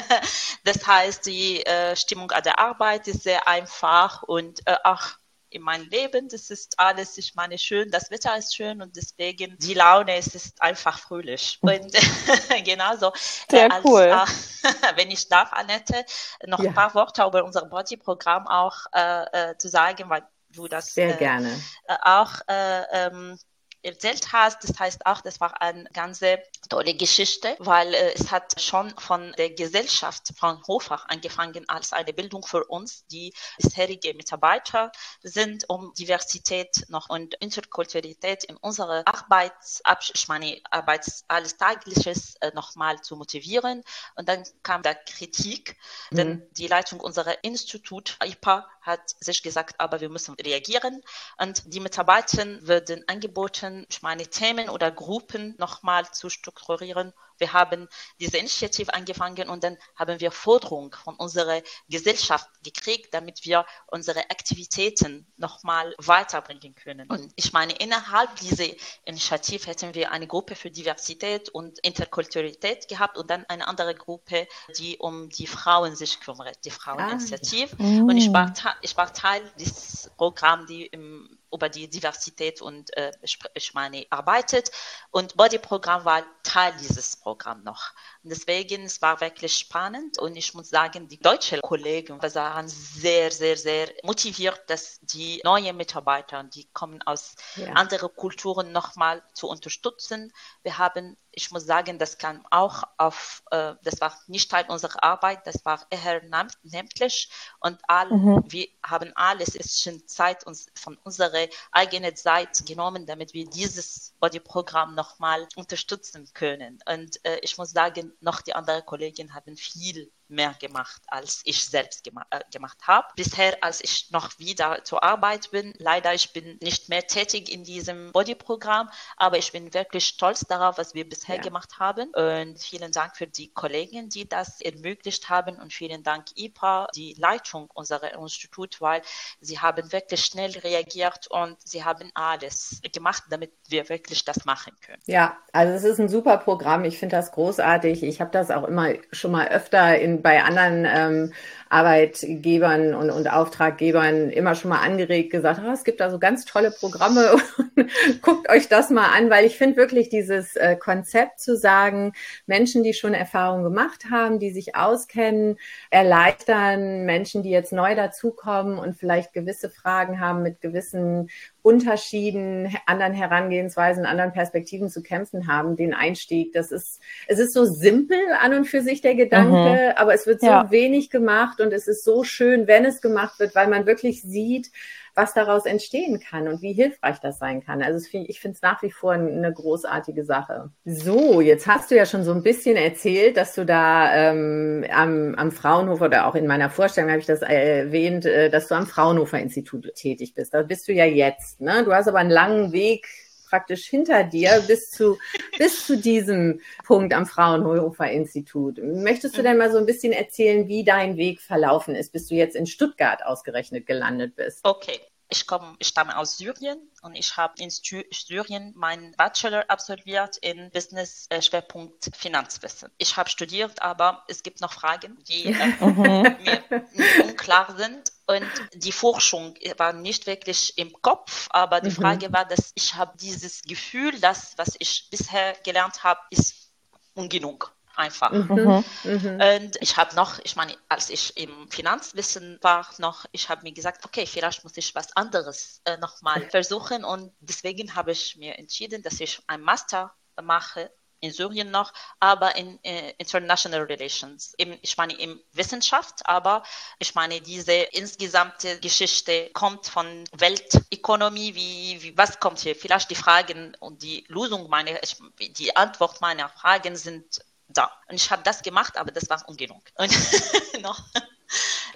[0.64, 5.20] das heißt, die äh, Stimmung an der Arbeit ist sehr einfach und äh, auch
[5.50, 9.58] in meinem Leben, das ist alles, ich meine, schön, das Wetter ist schön und deswegen
[9.58, 11.58] die Laune es ist einfach fröhlich.
[11.60, 11.92] Und
[12.64, 13.12] genauso.
[13.50, 14.02] Sehr äh, als, cool.
[14.02, 16.04] Äh, wenn ich darf, Annette,
[16.46, 16.70] noch ja.
[16.70, 21.14] ein paar Worte über unser Body-Programm auch äh, äh, zu sagen, weil du das Sehr
[21.14, 21.60] gerne.
[21.88, 23.36] Äh, auch ähm,
[23.82, 24.64] erzählt hast.
[24.64, 26.20] Das heißt auch, das war eine ganz
[26.68, 32.12] tolle Geschichte, weil äh, es hat schon von der Gesellschaft von Hofach angefangen als eine
[32.12, 39.82] Bildung für uns, die bisherige Mitarbeiter sind, um Diversität noch und Interkulturalität in unserer Arbeits,
[40.14, 43.82] ich meine, Arbeits, alles Tagliches äh, nochmal zu motivieren.
[44.14, 45.76] Und dann kam da Kritik,
[46.10, 46.16] mhm.
[46.16, 51.02] denn die Leitung unserer Institut, IPA, hat sich gesagt, aber wir müssen reagieren.
[51.38, 57.88] Und die Mitarbeiter werden angeboten, ich meine, Themen oder Gruppen nochmal zu strukturieren wir haben
[58.20, 64.20] diese Initiative angefangen und dann haben wir Forderungen von unserer Gesellschaft gekriegt, damit wir unsere
[64.30, 67.08] Aktivitäten nochmal weiterbringen können.
[67.08, 68.66] Und ich meine, innerhalb dieser
[69.04, 74.46] Initiative hätten wir eine Gruppe für Diversität und Interkulturalität gehabt und dann eine andere Gruppe,
[74.76, 77.76] die um die Frauen sich kümmert, die Fraueninitiative.
[77.78, 78.02] Ah, ja.
[78.02, 83.12] Und ich war, ich war Teil dieses Programms, die im über die Diversität und äh,
[83.54, 84.70] ich meine arbeitet
[85.10, 87.29] und Body Programm war Teil dieses Programms
[87.64, 87.90] noch.
[88.22, 93.30] Und deswegen es war wirklich spannend und ich muss sagen, die deutschen Kollegen waren sehr,
[93.30, 97.72] sehr, sehr motiviert, dass die neuen Mitarbeiter, die kommen aus ja.
[97.72, 100.32] anderen Kulturen nochmal zu unterstützen.
[100.62, 105.02] Wir haben ich muss sagen, das kam auch auf, äh, das war nicht Teil unserer
[105.02, 106.22] Arbeit, das war eher
[106.62, 108.44] nämlich und all, mhm.
[108.46, 114.14] wir haben alles, ist schon Zeit uns von unserer eigenen Zeit genommen, damit wir dieses
[114.20, 116.80] Body-Programm nochmal unterstützen können.
[116.88, 121.64] Und äh, ich muss sagen, noch die anderen Kollegen haben viel mehr gemacht, als ich
[121.64, 123.06] selbst gema äh, gemacht habe.
[123.16, 127.64] Bisher, als ich noch wieder zur Arbeit bin, leider, ich bin nicht mehr tätig in
[127.64, 131.42] diesem Body-Programm, aber ich bin wirklich stolz darauf, was wir bisher ja.
[131.42, 132.10] gemacht haben.
[132.10, 137.14] Und vielen Dank für die Kollegen, die das ermöglicht haben und vielen Dank IPA, die
[137.18, 139.02] Leitung unserer Institut, weil
[139.40, 144.72] sie haben wirklich schnell reagiert und sie haben alles gemacht, damit wir wirklich das machen
[144.84, 145.02] können.
[145.06, 146.84] Ja, also es ist ein super Programm.
[146.84, 148.02] Ich finde das großartig.
[148.02, 151.32] Ich habe das auch immer schon mal öfter in bei anderen ähm,
[151.70, 156.44] Arbeitgebern und, und Auftraggebern immer schon mal angeregt, gesagt, oh, es gibt da so ganz
[156.44, 157.36] tolle Programme,
[158.22, 162.12] guckt euch das mal an, weil ich finde wirklich dieses äh, Konzept zu sagen,
[162.46, 165.58] Menschen, die schon Erfahrungen gemacht haben, die sich auskennen,
[165.90, 171.30] erleichtern Menschen, die jetzt neu dazukommen und vielleicht gewisse Fragen haben mit gewissen
[171.62, 176.52] Unterschieden, anderen Herangehensweisen, anderen Perspektiven zu kämpfen haben, den Einstieg.
[176.52, 179.92] Das ist, es ist so simpel an und für sich der Gedanke, mhm.
[179.96, 180.70] aber es wird so ja.
[180.70, 184.70] wenig gemacht und es ist so schön, wenn es gemacht wird, weil man wirklich sieht,
[185.14, 187.82] was daraus entstehen kann und wie hilfreich das sein kann.
[187.82, 190.70] Also ich finde es nach wie vor eine großartige Sache.
[190.84, 195.34] So, jetzt hast du ja schon so ein bisschen erzählt, dass du da ähm, am,
[195.34, 198.86] am Fraunhofer oder auch in meiner Vorstellung habe ich das erwähnt, äh, dass du am
[198.86, 200.54] Fraunhofer Institut tätig bist.
[200.54, 201.60] Da bist du ja jetzt.
[201.60, 201.84] Ne?
[201.84, 203.06] Du hast aber einen langen Weg
[203.50, 205.18] praktisch hinter dir bis zu,
[205.58, 208.78] bis zu diesem Punkt am Fraunhofer Institut.
[208.82, 212.36] Möchtest du denn mal so ein bisschen erzählen, wie dein Weg verlaufen ist, bis du
[212.36, 214.60] jetzt in Stuttgart ausgerechnet gelandet bist?
[214.62, 215.00] Okay.
[215.32, 220.70] ich komme, ich stamme aus Syrien und ich habe in Syrien meinen Bachelor absolviert in
[220.70, 222.90] Business äh, Schwerpunkt Finanzwissen.
[222.98, 226.36] Ich habe studiert, aber es gibt noch Fragen, die äh, mhm.
[226.44, 226.84] mir
[227.24, 228.12] unklar sind.
[228.26, 231.94] Und die Forschung war nicht wirklich im Kopf, aber die mhm.
[231.94, 236.70] Frage war, dass ich habe dieses Gefühl, dass was ich bisher gelernt habe, ist
[237.14, 238.32] ungenug einfach.
[238.32, 238.84] Mhm.
[239.04, 239.40] Mhm.
[239.40, 243.72] Und ich habe noch, ich meine, als ich im Finanzwissen war, noch, ich habe mir
[243.72, 247.04] gesagt, okay, vielleicht muss ich was anderes äh, nochmal versuchen.
[247.04, 252.56] Und deswegen habe ich mir entschieden, dass ich ein Master mache in Syrien noch, aber
[252.56, 254.54] in äh, International Relations.
[254.58, 256.62] Eben, ich meine in Wissenschaft, aber
[256.98, 262.74] ich meine diese insgesamte Geschichte kommt von Weltökonomie, wie, wie was kommt hier?
[262.74, 264.98] Vielleicht die Fragen und die Lösung meiner,
[265.38, 267.90] die Antwort meiner Fragen sind da.
[268.08, 269.82] Und ich habe das gemacht, aber das war ungenug.
[269.96, 270.12] Und
[270.82, 271.00] noch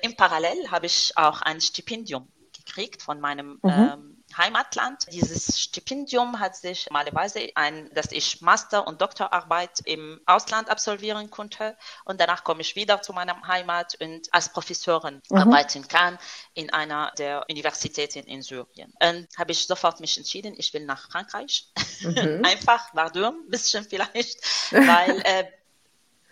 [0.02, 3.70] im Parallel habe ich auch ein Stipendium gekriegt von meinem mhm.
[3.70, 5.06] ähm, Heimatland.
[5.12, 11.76] Dieses Stipendium hat sich normalerweise ein, dass ich Master- und Doktorarbeit im Ausland absolvieren konnte
[12.04, 15.38] und danach komme ich wieder zu meiner Heimat und als Professorin mhm.
[15.38, 16.18] arbeiten kann
[16.54, 18.92] in einer der Universitäten in Syrien.
[19.00, 21.68] Und habe ich sofort mich entschieden, ich will nach Frankreich.
[22.00, 22.42] Mhm.
[22.44, 24.38] Einfach, dumm, ein bisschen vielleicht,
[24.70, 25.44] weil äh,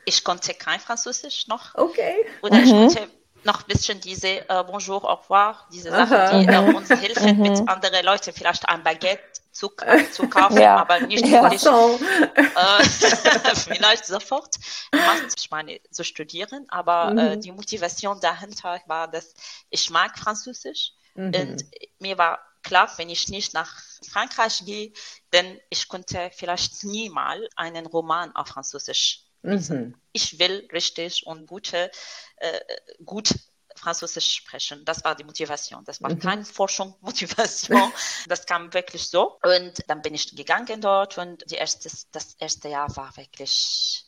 [0.04, 1.74] ich konnte kein Französisch noch.
[1.74, 2.16] Okay.
[2.42, 2.64] Oder mhm.
[2.64, 3.10] ich konnte
[3.44, 7.42] noch ein bisschen diese äh, Bonjour, au revoir, diese Sachen, die äh, uns helfen, mhm.
[7.42, 10.76] mit anderen Leuten vielleicht ein Baguette zu, äh, zu kaufen, ja.
[10.76, 11.42] aber nicht ja.
[11.42, 12.84] wirklich äh,
[13.54, 14.56] vielleicht sofort.
[15.36, 17.18] Ich meine, zu studieren, aber äh, mhm.
[17.18, 19.34] äh, die Motivation dahinter war, dass
[19.70, 21.34] ich mag Französisch mhm.
[21.34, 21.64] und
[21.98, 24.92] mir war klar, wenn ich nicht nach Frankreich gehe,
[25.32, 29.94] denn ich konnte vielleicht nie mal einen Roman auf Französisch Mhm.
[30.12, 31.90] Ich will richtig und gute,
[32.36, 32.60] äh,
[33.04, 33.34] gut
[33.76, 34.84] Französisch sprechen.
[34.84, 35.84] Das war die Motivation.
[35.84, 36.18] Das war mhm.
[36.18, 37.92] keine Forschung, Motivation.
[38.28, 39.38] Das kam wirklich so.
[39.42, 44.04] Und dann bin ich gegangen dort und die erste, das erste Jahr war wirklich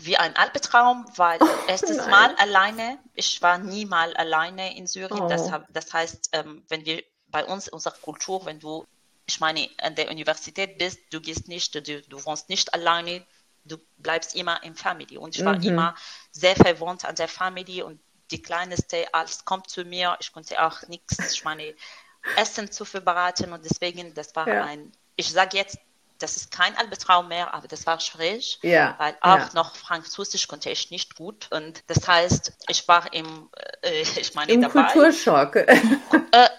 [0.00, 2.10] wie ein Albtraum, weil oh, erstes nein.
[2.10, 5.22] Mal alleine, ich war nie mal alleine in Syrien.
[5.22, 5.28] Oh.
[5.28, 8.86] Das, das, heißt, ähm, wenn wir bei uns, unserer Kultur, wenn du,
[9.26, 13.24] ich meine, an der Universität bist, du gehst nicht, du, du wohnst nicht alleine,
[13.64, 15.18] du bleibst immer in Family.
[15.18, 15.62] Und ich war mhm.
[15.62, 15.94] immer
[16.30, 20.16] sehr verwohnt an der Family und die Kleinste, alles kommt zu mir.
[20.20, 21.74] Ich konnte auch nichts, ich meine,
[22.36, 24.64] Essen zu vorbereiten und deswegen, das war ja.
[24.64, 25.78] ein, ich sage jetzt,
[26.18, 29.50] das ist kein Albtraum mehr, aber das war schwierig, ja, weil auch ja.
[29.54, 33.48] noch Französisch konnte ich nicht gut und das heißt, ich war im,
[33.82, 34.90] äh, ich meine, Im dabei.
[34.92, 35.56] Kulturschock.
[35.56, 35.80] Äh,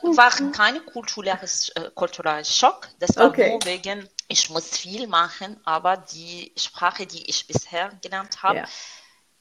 [0.01, 3.49] war kein kulturelles, äh, kultureller Schock, das war okay.
[3.49, 8.65] nur wegen ich muss viel machen, aber die Sprache, die ich bisher gelernt habe, ja.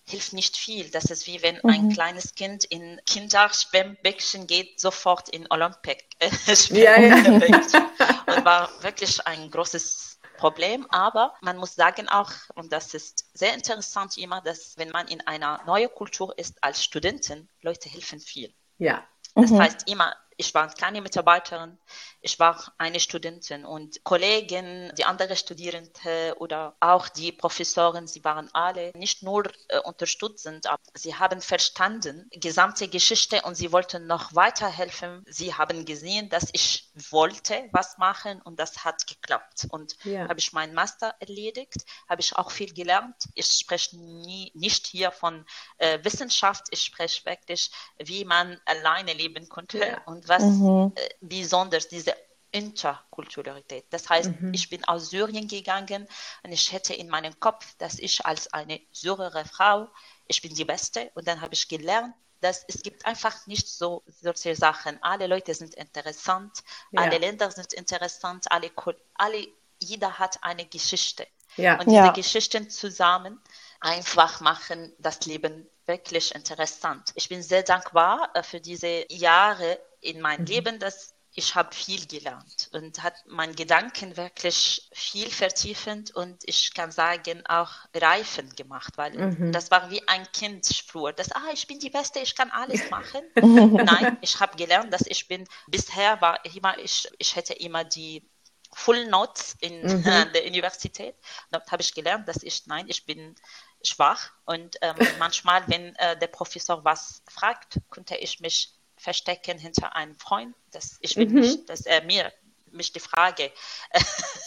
[0.09, 0.91] hilft nicht viel.
[0.91, 1.71] Das ist wie wenn mhm.
[1.71, 6.31] ein kleines Kind in Kinderschwemmbecken geht, sofort in Olympik äh,
[6.71, 7.17] ja, ja.
[7.17, 13.53] Und war wirklich ein großes Problem, aber man muss sagen auch, und das ist sehr
[13.53, 18.55] interessant immer, dass wenn man in einer neuen Kultur ist als Studentin, Leute helfen viel.
[18.79, 19.07] Ja.
[19.35, 19.61] Das mhm.
[19.61, 21.79] heißt immer, ich war keine Mitarbeiterin,
[22.21, 28.49] ich war eine Studentin und Kollegen, die andere Studierende oder auch die Professoren, sie waren
[28.53, 34.35] alle nicht nur äh, unterstützend, aber sie haben verstanden, gesamte Geschichte und sie wollten noch
[34.35, 35.25] weiterhelfen.
[35.27, 39.67] Sie haben gesehen, dass ich wollte was machen und das hat geklappt.
[39.71, 40.29] Und ja.
[40.29, 43.17] habe ich meinen Master erledigt, habe ich auch viel gelernt.
[43.35, 45.45] Ich spreche nie, nicht hier von
[45.79, 50.03] äh, Wissenschaft, ich spreche wirklich, wie man alleine leben konnte ja.
[50.07, 50.93] und was mhm.
[50.95, 52.15] äh, besonders diese
[52.51, 53.87] Interkulturalität.
[53.91, 54.55] Das heißt, mhm.
[54.55, 56.09] ich bin aus Syrien gegangen
[56.43, 59.89] und ich hätte in meinem Kopf, dass ich als eine syrische Frau,
[60.27, 64.03] ich bin die Beste und dann habe ich gelernt, dass es gibt einfach nicht so
[64.07, 65.03] solche Sachen.
[65.03, 66.63] Alle Leute sind interessant,
[66.93, 67.03] ja.
[67.03, 68.71] alle Länder sind interessant, alle,
[69.15, 69.49] alle,
[69.81, 71.27] jeder hat eine Geschichte.
[71.57, 71.75] Ja.
[71.81, 72.13] Und diese ja.
[72.13, 73.43] Geschichten zusammen
[73.81, 77.13] einfach machen das Leben wirklich interessant.
[77.15, 80.47] Ich bin sehr dankbar äh, für diese Jahre in meinem mhm.
[80.47, 86.75] Leben, dass ich habe viel gelernt und hat meinen Gedanken wirklich viel vertiefend und ich
[86.75, 89.53] kann sagen auch reifend gemacht, weil mhm.
[89.53, 92.91] das war wie ein Kind früher, dass ah ich bin die Beste, ich kann alles
[92.91, 93.21] machen.
[93.37, 98.29] Nein, ich habe gelernt, dass ich bin bisher war immer ich ich hätte immer die
[98.75, 100.03] Full Notes in mhm.
[100.35, 101.15] der Universität.
[101.51, 103.35] Da habe ich gelernt, dass ich nein, ich bin
[103.83, 108.78] schwach und ähm, manchmal, wenn äh, der Professor was fragt, konnte ich mich
[109.09, 111.41] verstecken hinter einem Freund, dass ich will mhm.
[111.41, 112.31] nicht, dass er mir
[112.71, 113.51] mich die Frage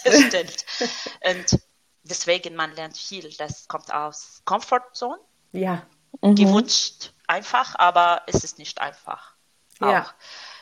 [0.04, 0.66] äh, stellt.
[1.26, 1.60] Und
[2.04, 3.34] deswegen man lernt viel.
[3.38, 5.20] Das kommt aus Comfortzone.
[5.52, 5.88] Ja.
[6.22, 6.36] Mhm.
[6.36, 9.34] Gewünscht einfach, aber es ist nicht einfach.
[9.80, 10.14] Ja.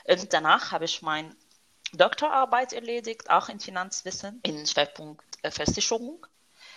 [0.06, 1.36] Und danach habe ich meine
[1.92, 6.26] Doktorarbeit erledigt, auch in Finanzwissen, in Schwerpunkt äh, Versicherung.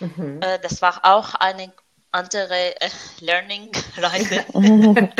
[0.01, 0.41] Mhm.
[0.41, 1.71] Äh, das war auch eine
[2.13, 4.45] andere äh, Learning-Reise.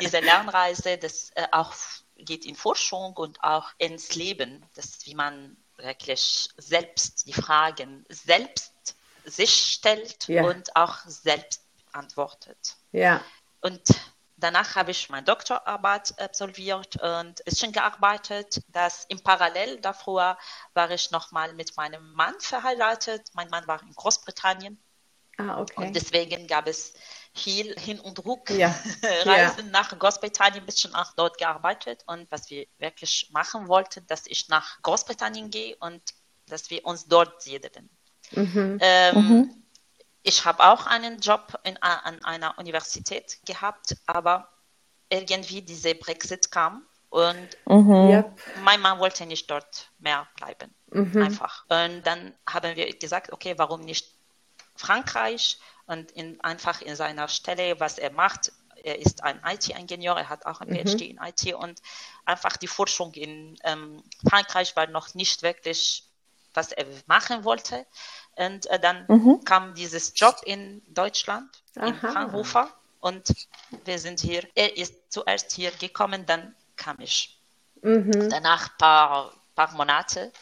[0.00, 1.74] Diese Lernreise, das äh, auch
[2.16, 8.96] geht in Forschung und auch ins Leben, das wie man wirklich selbst die Fragen selbst
[9.24, 10.42] sich stellt ja.
[10.44, 12.76] und auch selbst antwortet.
[12.92, 13.22] Ja.
[13.60, 13.82] Und
[14.36, 18.62] danach habe ich meine Doktorarbeit absolviert und ein bisschen gearbeitet.
[18.68, 20.38] Das im Parallel davor
[20.74, 23.28] war ich nochmal mit meinem Mann verheiratet.
[23.34, 24.82] Mein Mann war in Großbritannien.
[25.38, 25.86] Ah, okay.
[25.86, 26.94] Und deswegen gab es
[27.32, 28.18] viel Hin- und
[28.50, 28.74] ja.
[29.24, 29.70] Reisen ja.
[29.72, 32.02] nach Großbritannien, ein bisschen auch dort gearbeitet.
[32.06, 36.02] Und was wir wirklich machen wollten, dass ich nach Großbritannien gehe und
[36.46, 37.88] dass wir uns dort siedeln.
[38.32, 38.78] Mhm.
[38.80, 39.64] Ähm, mhm.
[40.22, 44.48] Ich habe auch einen Job in, an einer Universität gehabt, aber
[45.08, 48.24] irgendwie dieser Brexit kam und mhm.
[48.62, 50.74] mein Mann wollte nicht dort mehr bleiben.
[50.90, 51.22] Mhm.
[51.22, 51.64] Einfach.
[51.68, 54.17] Und dann haben wir gesagt, okay, warum nicht
[54.78, 55.58] Frankreich?
[55.86, 58.52] Und in, einfach in seiner Stelle, was er macht,
[58.84, 61.10] er ist ein IT-Ingenieur, er hat auch ein PhD mhm.
[61.10, 61.80] in IT und
[62.24, 66.04] einfach die Forschung in ähm, Frankreich war noch nicht wirklich,
[66.54, 67.86] was er machen wollte.
[68.36, 69.44] Und äh, dann mhm.
[69.44, 71.86] kam dieses Job in Deutschland, Aha.
[71.86, 72.70] in Fraunhofer.
[73.00, 73.28] Und
[73.84, 77.38] wir sind hier, er ist zuerst hier gekommen, dann kam ich.
[77.82, 78.28] Mhm.
[78.28, 80.32] Danach ein paar, paar Monate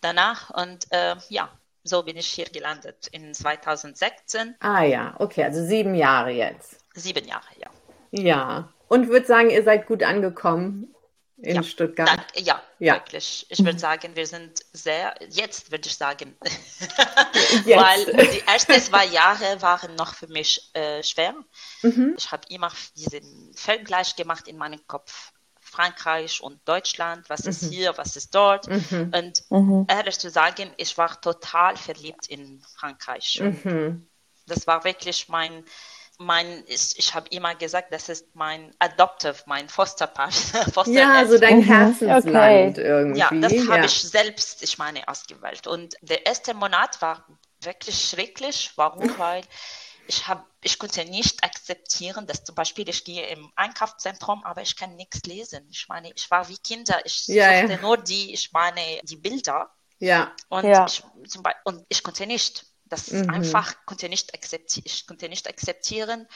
[0.00, 0.50] danach.
[0.50, 1.50] Und äh, ja,
[1.88, 4.56] so bin ich hier gelandet in 2016.
[4.60, 6.78] Ah ja, okay, also sieben Jahre jetzt.
[6.94, 7.70] Sieben Jahre, ja.
[8.10, 8.72] Ja.
[8.88, 10.94] Und würde sagen, ihr seid gut angekommen
[11.40, 12.08] in ja, Stuttgart.
[12.08, 13.46] Dann, ja, ja, wirklich.
[13.48, 19.62] Ich würde sagen, wir sind sehr, jetzt würde ich sagen, weil die ersten zwei Jahre
[19.62, 21.34] waren noch für mich äh, schwer.
[21.82, 22.14] Mhm.
[22.18, 25.32] Ich habe immer diesen Vergleich gemacht in meinem Kopf.
[25.78, 27.70] Frankreich und Deutschland, was ist mhm.
[27.70, 28.66] hier, was ist dort.
[28.68, 29.12] Mhm.
[29.14, 29.86] Und mhm.
[29.88, 33.40] ehrlich zu sagen, ich war total verliebt in Frankreich.
[33.40, 34.08] Mhm.
[34.48, 35.64] Das war wirklich mein,
[36.18, 40.32] mein, ich, ich habe immer gesagt, das ist mein Adoptive, mein Fosterpaar.
[40.72, 41.62] Foster ja, so dein mhm.
[41.62, 42.82] Herzensland okay.
[42.82, 43.20] irgendwie.
[43.20, 43.84] Ja, das habe ja.
[43.84, 45.68] ich selbst, ich meine, ausgewählt.
[45.68, 47.24] Und der erste Monat war
[47.60, 48.72] wirklich schrecklich.
[48.74, 49.08] Warum?
[49.18, 49.42] Weil
[50.08, 54.74] ich habe, ich konnte nicht akzeptieren, dass zum Beispiel ich gehe im Einkaufszentrum, aber ich
[54.74, 55.68] kann nichts lesen.
[55.70, 56.98] Ich meine, ich war wie Kinder.
[57.04, 57.80] Ich ja, suchte ja.
[57.80, 59.70] nur die, ich meine, die Bilder.
[59.98, 60.32] Ja.
[60.48, 60.86] Und, ja.
[60.86, 62.64] Ich, zum Beispiel, und ich konnte nicht.
[62.86, 63.28] Das mhm.
[63.28, 64.84] einfach konnte nicht akzeptieren.
[64.86, 66.26] Ich konnte nicht akzeptieren,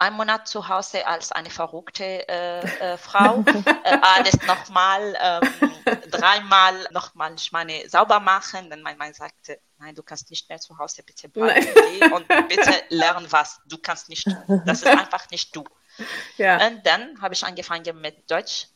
[0.00, 3.44] ein Monat zu Hause als eine verrückte äh, äh, Frau,
[3.84, 8.70] äh, alles nochmal, ähm, dreimal nochmal, ich meine, sauber machen.
[8.70, 12.82] Dann mein Mann sagte, nein, du kannst nicht mehr zu Hause, bitte bleiben und bitte
[12.88, 13.60] lern was.
[13.66, 14.26] Du kannst nicht,
[14.64, 15.64] das ist einfach nicht du.
[16.38, 16.66] Ja.
[16.66, 18.68] Und dann habe ich angefangen mit Deutsch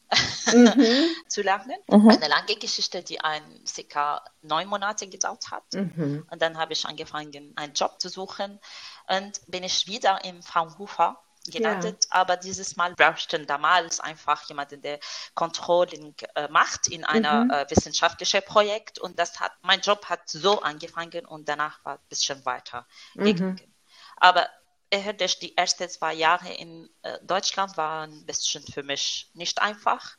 [0.52, 0.72] mhm.
[1.28, 1.78] zu lernen.
[1.88, 2.10] Mhm.
[2.10, 5.64] Eine lange Geschichte, die ein circa neun Monate gedauert hat.
[5.72, 6.26] Mhm.
[6.30, 8.60] Und dann habe ich angefangen, einen Job zu suchen
[9.09, 12.21] und bin ich wieder im Fraunhofer gelandet, ja.
[12.21, 14.99] aber dieses Mal brauchten damals einfach jemanden, der
[15.35, 17.51] Controlling äh, macht in einer mhm.
[17.51, 22.09] äh, wissenschaftlichen Projekt und das hat, mein Job hat so angefangen und danach war ein
[22.09, 23.25] bisschen weiter mhm.
[23.25, 23.75] gegangen.
[24.17, 24.49] Aber
[24.90, 30.17] ehrlich, die ersten zwei Jahre in äh, Deutschland waren ein bisschen für mich nicht einfach,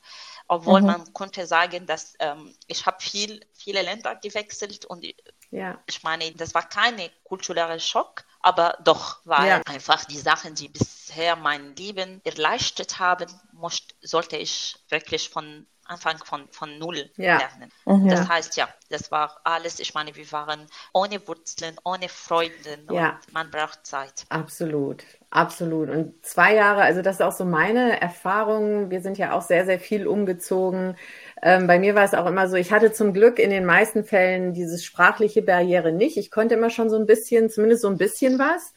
[0.48, 0.86] obwohl mhm.
[0.86, 5.04] man konnte sagen, dass ähm, ich habe viel, viele Länder gewechselt und
[5.50, 5.82] ja.
[5.86, 9.62] ich meine, das war kein kultureller Schock, aber doch, weil ja.
[9.66, 16.18] einfach die Sachen, die bisher mein Leben erleichtert haben, musste, sollte ich wirklich von Anfang
[16.18, 17.38] von, von Null ja.
[17.38, 17.72] lernen.
[17.86, 18.08] Mhm.
[18.08, 23.18] Das heißt, ja, das war alles, ich meine, wir waren ohne Wurzeln, ohne Freunde ja.
[23.32, 24.26] man braucht Zeit.
[24.28, 25.90] Absolut, absolut.
[25.90, 28.90] Und zwei Jahre, also das ist auch so meine Erfahrung.
[28.90, 30.96] Wir sind ja auch sehr, sehr viel umgezogen.
[31.42, 34.04] Ähm, bei mir war es auch immer so, ich hatte zum Glück in den meisten
[34.04, 36.16] Fällen diese sprachliche Barriere nicht.
[36.16, 38.72] Ich konnte immer schon so ein bisschen, zumindest so ein bisschen was,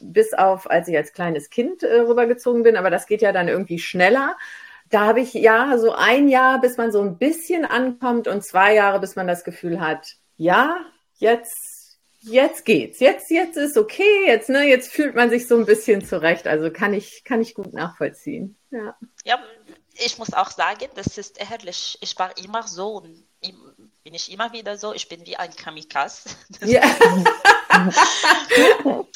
[0.00, 3.48] bis auf, als ich als kleines Kind äh, rübergezogen bin, aber das geht ja dann
[3.48, 4.36] irgendwie schneller.
[4.90, 8.74] Da habe ich ja so ein Jahr, bis man so ein bisschen ankommt und zwei
[8.74, 10.76] Jahre, bis man das Gefühl hat, ja,
[11.16, 13.00] jetzt, jetzt geht's.
[13.00, 14.26] Jetzt, jetzt ist okay.
[14.26, 16.46] Jetzt, ne, jetzt fühlt man sich so ein bisschen zurecht.
[16.46, 18.56] Also kann ich, kann ich gut nachvollziehen.
[18.70, 18.96] Ja.
[19.24, 19.38] Ja,
[19.94, 21.98] ich muss auch sagen, das ist ehrlich.
[22.00, 23.26] Ich war immer so und
[24.02, 24.92] bin ich immer wieder so.
[24.92, 26.30] Ich bin wie ein Kamikaze.
[26.60, 26.82] Ja.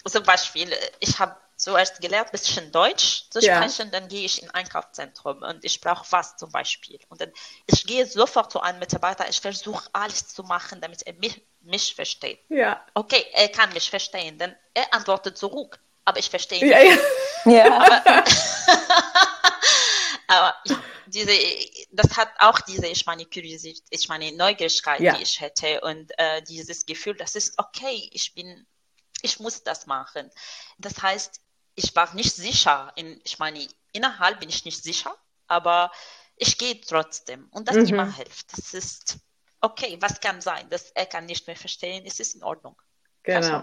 [0.05, 4.00] Zum Beispiel, ich habe zuerst gelernt, ein bisschen Deutsch zu sprechen, ja.
[4.00, 6.98] dann gehe ich in ein Einkaufszentrum und ich brauche was zum Beispiel.
[7.09, 7.33] Und dann
[7.67, 11.94] ich gehe sofort zu einem Mitarbeiter, ich versuche alles zu machen, damit er mich, mich
[11.94, 12.40] versteht.
[12.48, 12.85] Ja.
[12.94, 16.69] Okay, er kann mich verstehen, denn er antwortet zurück, aber ich verstehe ihn.
[16.69, 16.96] Ja, ja.
[17.44, 17.77] ja.
[17.77, 18.25] Aber,
[20.29, 21.33] aber ja, diese,
[21.90, 25.14] das hat auch diese, ich meine, Curiosität, ich meine, Neugierigkeit, ja.
[25.14, 28.66] die ich hätte und äh, dieses Gefühl, das ist okay, ich bin,
[29.22, 30.31] ich muss das machen.
[30.76, 31.40] Das heißt,
[31.74, 35.16] ich war nicht sicher, in, ich meine, innerhalb bin ich nicht sicher,
[35.46, 35.90] aber
[36.37, 37.87] ich gehe trotzdem und das mhm.
[37.87, 38.56] immer hilft.
[38.56, 39.18] Das ist
[39.62, 42.81] okay, was kann sein, dass er kann nicht mehr verstehen, es ist in Ordnung.
[43.29, 43.62] Genau.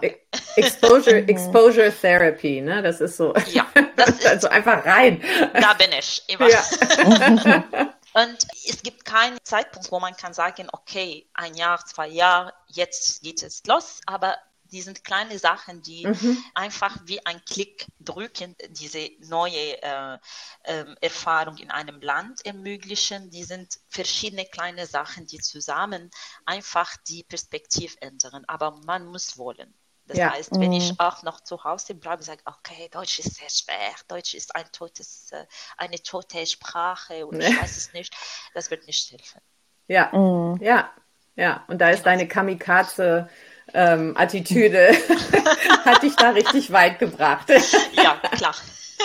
[0.54, 2.82] Exposure, Exposure Therapy, ne?
[2.82, 3.34] Das ist so.
[3.52, 5.20] Ja, das ist also einfach rein.
[5.54, 6.48] Da bin ich immer.
[6.48, 6.62] Ja.
[8.12, 13.22] Und es gibt keinen Zeitpunkt, wo man kann sagen, okay, ein Jahr, zwei Jahre, jetzt
[13.22, 14.00] geht es los.
[14.06, 14.36] Aber
[14.70, 16.42] die sind kleine Sachen, die mhm.
[16.54, 20.18] einfach wie ein Klick drücken, diese neue äh,
[20.64, 23.30] äh, Erfahrung in einem Land ermöglichen.
[23.30, 26.10] Die sind verschiedene kleine Sachen, die zusammen
[26.44, 28.44] einfach die Perspektive ändern.
[28.46, 29.74] Aber man muss wollen.
[30.06, 30.32] Das ja.
[30.32, 30.76] heißt, wenn mhm.
[30.76, 34.54] ich auch noch zu Hause bleibe und sage, okay, Deutsch ist sehr schwer, Deutsch ist
[34.54, 35.46] ein totes, äh,
[35.76, 38.14] eine tote Sprache und ich weiß es nicht,
[38.54, 39.40] das wird nicht helfen.
[39.88, 40.58] Ja, mhm.
[40.62, 40.92] ja,
[41.34, 41.64] ja.
[41.66, 42.10] Und da ist genau.
[42.10, 43.28] deine Kamikaze
[43.74, 44.90] ähm, Attitüde
[45.84, 47.48] hat dich da richtig weit gebracht.
[47.92, 48.54] ja, klar.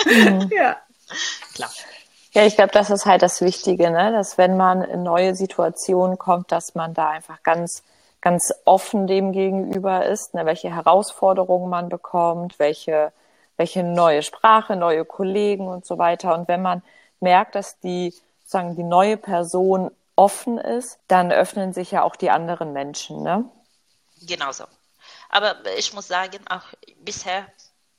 [0.06, 0.50] Mhm.
[0.54, 0.76] Ja.
[1.54, 1.70] Klar.
[2.32, 4.10] Ja, ich glaube, das ist halt das Wichtige, ne?
[4.12, 7.82] dass wenn man in neue Situationen kommt, dass man da einfach ganz,
[8.22, 10.46] ganz offen dem gegenüber ist, ne?
[10.46, 13.12] welche Herausforderungen man bekommt, welche,
[13.58, 16.34] welche neue Sprache, neue Kollegen und so weiter.
[16.34, 16.82] Und wenn man
[17.20, 18.14] merkt, dass die,
[18.46, 23.44] sagen, die neue Person offen ist, dann öffnen sich ja auch die anderen Menschen, ne?
[24.26, 24.64] Genauso.
[25.28, 26.64] Aber ich muss sagen, auch
[27.00, 27.46] bisher,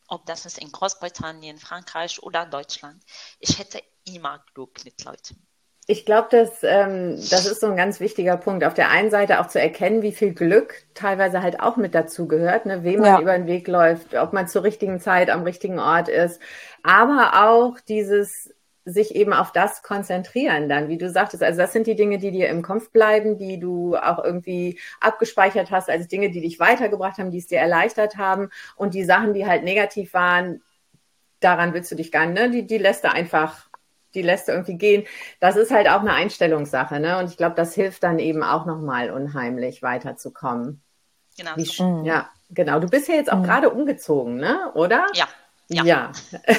[0.08, 3.04] ob das ist in Großbritannien, Frankreich oder Deutschland,
[3.40, 5.46] ich hätte immer Glück mit Leuten.
[5.86, 8.64] Ich glaube, dass, ähm, das ist so ein ganz wichtiger Punkt.
[8.64, 12.26] Auf der einen Seite auch zu erkennen, wie viel Glück teilweise halt auch mit dazu
[12.26, 12.84] gehört, ne?
[12.84, 16.42] wem man über den Weg läuft, ob man zur richtigen Zeit am richtigen Ort ist.
[16.84, 18.54] Aber auch dieses
[18.86, 21.42] sich eben auf das konzentrieren dann, wie du sagtest.
[21.42, 25.72] Also das sind die Dinge, die dir im Kopf bleiben, die du auch irgendwie abgespeichert
[25.72, 28.50] hast, als Dinge, die dich weitergebracht haben, die es dir erleichtert haben.
[28.76, 30.62] Und die Sachen, die halt negativ waren,
[31.40, 32.50] daran willst du dich gar nicht, ne?
[32.50, 33.70] Die, die lässt du einfach,
[34.16, 35.06] die lässt du irgendwie gehen.
[35.40, 37.20] Das ist halt auch eine Einstellungssache, ne?
[37.20, 40.82] Und ich glaube, das hilft dann eben auch nochmal unheimlich weiterzukommen.
[41.38, 41.52] Genau.
[41.56, 42.04] Wie, so.
[42.06, 42.80] Ja, genau.
[42.80, 43.44] Du bist ja jetzt auch mhm.
[43.44, 44.72] gerade umgezogen, ne?
[44.74, 45.06] Oder?
[45.14, 45.28] Ja,
[45.68, 45.84] ja.
[45.84, 46.12] ja.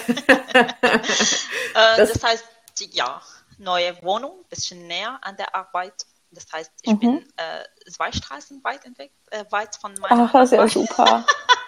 [1.74, 2.44] Äh, das, das, heißt,
[2.92, 3.20] ja,
[3.58, 6.06] neue Wohnung, bisschen näher an der Arbeit.
[6.30, 6.98] Das heißt, ich mhm.
[7.00, 11.26] bin äh, zwei Straßen weit, entweg, äh, weit von meiner Ach, das ist ja super.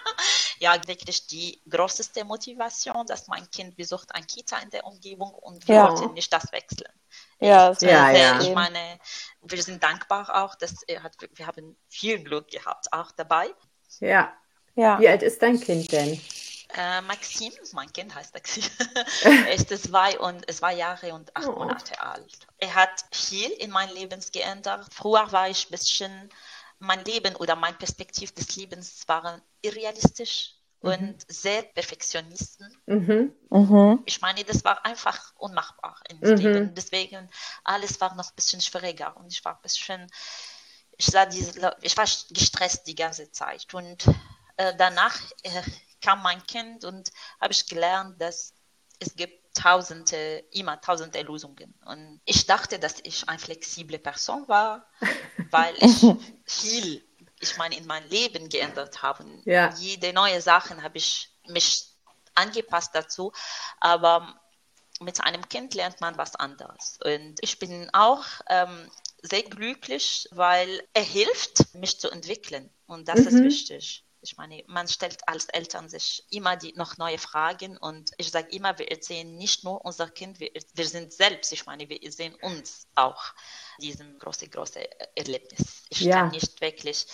[0.59, 5.67] ja, wirklich die größte Motivation, dass mein Kind besucht ein Kita in der Umgebung und
[5.67, 5.89] wir ja.
[5.89, 6.91] wollten nicht das wechseln.
[7.39, 8.41] Ja, ich, ja, ja.
[8.41, 8.99] ich meine,
[9.41, 13.49] wir sind dankbar auch, dass er hat, wir haben viel Glück gehabt auch dabei.
[13.99, 14.33] Ja.
[14.75, 14.99] ja.
[14.99, 16.19] Wie alt ist dein Kind denn?
[16.75, 18.63] Äh, Maxim, mein Kind heißt Maxim,
[19.23, 21.53] er ist zwei, und, zwei Jahre und acht oh.
[21.53, 22.47] Monate alt.
[22.57, 24.93] Er hat viel in meinem Leben geändert.
[24.93, 26.29] Früher war ich ein bisschen,
[26.79, 30.91] mein Leben oder mein Perspektiv des Lebens waren irrealistisch mhm.
[30.91, 32.75] und sehr Perfektionisten.
[32.85, 33.33] Mhm.
[33.49, 34.03] Mhm.
[34.05, 36.35] Ich meine, das war einfach unmachbar im mhm.
[36.35, 36.75] Leben.
[36.75, 37.29] Deswegen,
[37.63, 40.11] alles war noch ein bisschen schwieriger und ich war ein bisschen,
[40.97, 44.05] ich, sah diese, ich war gestresst die ganze Zeit und
[44.57, 45.61] äh, danach äh,
[46.01, 48.53] kam mein Kind und habe ich gelernt, dass
[48.99, 51.73] es gibt tausende, immer tausende Lösungen.
[51.85, 54.85] Und ich dachte, dass ich eine flexible Person war,
[55.51, 56.05] weil ich
[56.45, 57.03] viel,
[57.39, 59.25] ich meine, in meinem Leben geändert habe.
[59.45, 59.73] Ja.
[59.77, 61.87] Jede neue Sache habe ich mich
[62.35, 63.31] angepasst dazu.
[63.79, 64.39] Aber
[64.99, 66.99] mit einem Kind lernt man was anderes.
[67.03, 68.89] Und ich bin auch ähm,
[69.21, 72.69] sehr glücklich, weil er hilft, mich zu entwickeln.
[72.85, 73.27] Und das mhm.
[73.27, 74.03] ist wichtig.
[74.27, 78.49] Ich meine, man stellt als Eltern sich immer die noch neue Fragen und ich sage
[78.51, 82.35] immer, wir erzählen nicht nur unser Kind, wir, wir sind selbst, ich meine, wir sehen
[82.41, 83.23] uns auch
[83.79, 84.81] diesem große, große
[85.15, 85.83] Erlebnis.
[85.89, 86.21] Ich ja.
[86.21, 87.05] kann nicht wirklich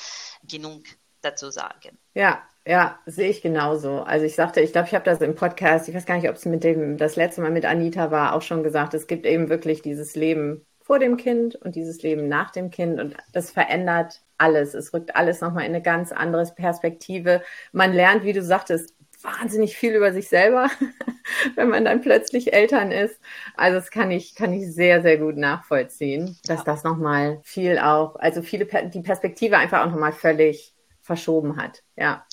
[0.44, 0.86] genug
[1.22, 2.00] dazu sagen.
[2.16, 4.02] Ja, ja, sehe ich genauso.
[4.02, 6.36] Also ich sagte, ich glaube, ich habe das im Podcast, ich weiß gar nicht, ob
[6.36, 9.50] es mit dem das letzte Mal mit Anita war, auch schon gesagt, es gibt eben
[9.50, 14.23] wirklich dieses Leben vor dem Kind und dieses Leben nach dem Kind und das verändert
[14.38, 14.74] alles.
[14.74, 17.42] Es rückt alles nochmal in eine ganz andere Perspektive.
[17.72, 20.70] Man lernt, wie du sagtest, wahnsinnig viel über sich selber,
[21.56, 23.20] wenn man dann plötzlich Eltern ist.
[23.56, 26.64] Also das kann ich, kann ich sehr, sehr gut nachvollziehen, dass ja.
[26.66, 31.84] das nochmal viel auch, also viele, die Perspektive einfach auch nochmal völlig verschoben hat.
[31.96, 32.26] Ja.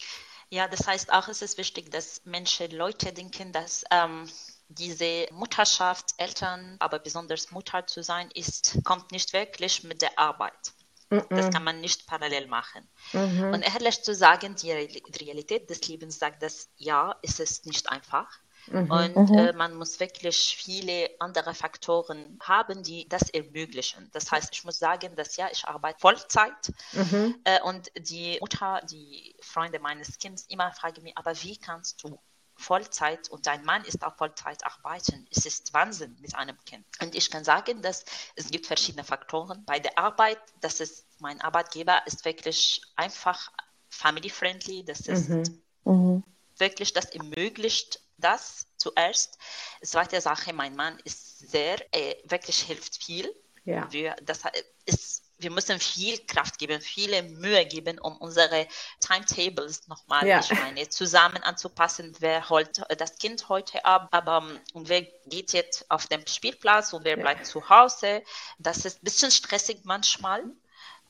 [0.53, 4.29] Ja, das heißt auch, es ist wichtig, dass Menschen, Leute denken, dass ähm,
[4.69, 10.73] diese Mutterschaft, Eltern, aber besonders Mutter zu sein, ist, kommt nicht wirklich mit der Arbeit.
[11.11, 12.89] Das kann man nicht parallel machen.
[13.13, 13.53] Mhm.
[13.53, 18.29] Und ehrlich zu sagen, die Realität des Lebens sagt, dass ja, es ist nicht einfach.
[18.67, 18.91] Mhm.
[18.91, 19.39] Und mhm.
[19.39, 24.09] Äh, man muss wirklich viele andere Faktoren haben, die das ermöglichen.
[24.13, 27.37] Das heißt, ich muss sagen, dass ja, ich arbeite Vollzeit mhm.
[27.45, 32.19] äh, und die Mutter, die Freunde meines Kindes immer fragen mich, aber wie kannst du
[32.61, 35.27] Vollzeit und dein Mann ist auch Vollzeit arbeiten.
[35.31, 36.87] Es ist Wahnsinn mit einem Kind.
[37.01, 38.05] Und ich kann sagen, dass
[38.37, 39.65] es gibt verschiedene Faktoren.
[39.65, 43.51] Bei der Arbeit, das ist mein Arbeitgeber, ist wirklich einfach
[43.89, 44.85] family-friendly.
[44.85, 45.63] Das ist mhm.
[45.85, 46.25] mhm.
[46.59, 49.39] wirklich, das ermöglicht das zuerst.
[49.83, 53.35] Zweite Sache, mein Mann ist sehr, äh, wirklich hilft viel.
[53.65, 53.91] Ja.
[53.91, 54.43] Wir, das
[54.85, 58.67] ist wir müssen viel Kraft geben, viele Mühe geben, um unsere
[59.01, 60.41] Timetables nochmal, ja.
[60.41, 62.15] ich meine, zusammen anzupassen.
[62.19, 66.93] Wer holt das Kind heute ab, aber ähm, und wer geht jetzt auf den Spielplatz
[66.93, 67.23] und wer ja.
[67.23, 68.23] bleibt zu Hause?
[68.59, 70.45] Das ist ein bisschen stressig manchmal,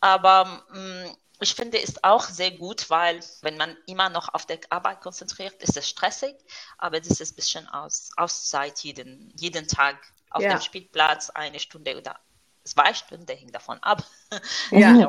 [0.01, 4.61] aber ähm, ich finde es auch sehr gut, weil wenn man immer noch auf der
[4.69, 6.37] Arbeit konzentriert, ist es stressig,
[6.77, 9.97] aber das ist ein bisschen aus, Auszeit jeden, jeden Tag
[10.31, 10.51] auf ja.
[10.51, 12.21] dem Spielplatz eine Stunde oder
[12.65, 14.05] zwei Stunden, hängt davon ab.
[14.71, 15.09] Ja.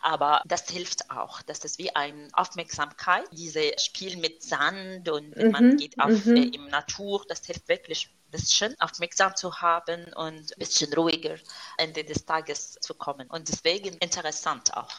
[0.00, 1.42] Aber das hilft auch.
[1.42, 3.24] Das ist wie eine Aufmerksamkeit.
[3.32, 5.50] Diese Spiel mit Sand und mhm.
[5.50, 6.36] man geht auf mhm.
[6.36, 11.36] äh, im Natur, das hilft wirklich ein bisschen aufmerksam zu haben und ein bisschen ruhiger
[11.78, 13.26] Ende des Tages zu kommen.
[13.28, 14.90] Und deswegen interessant auch.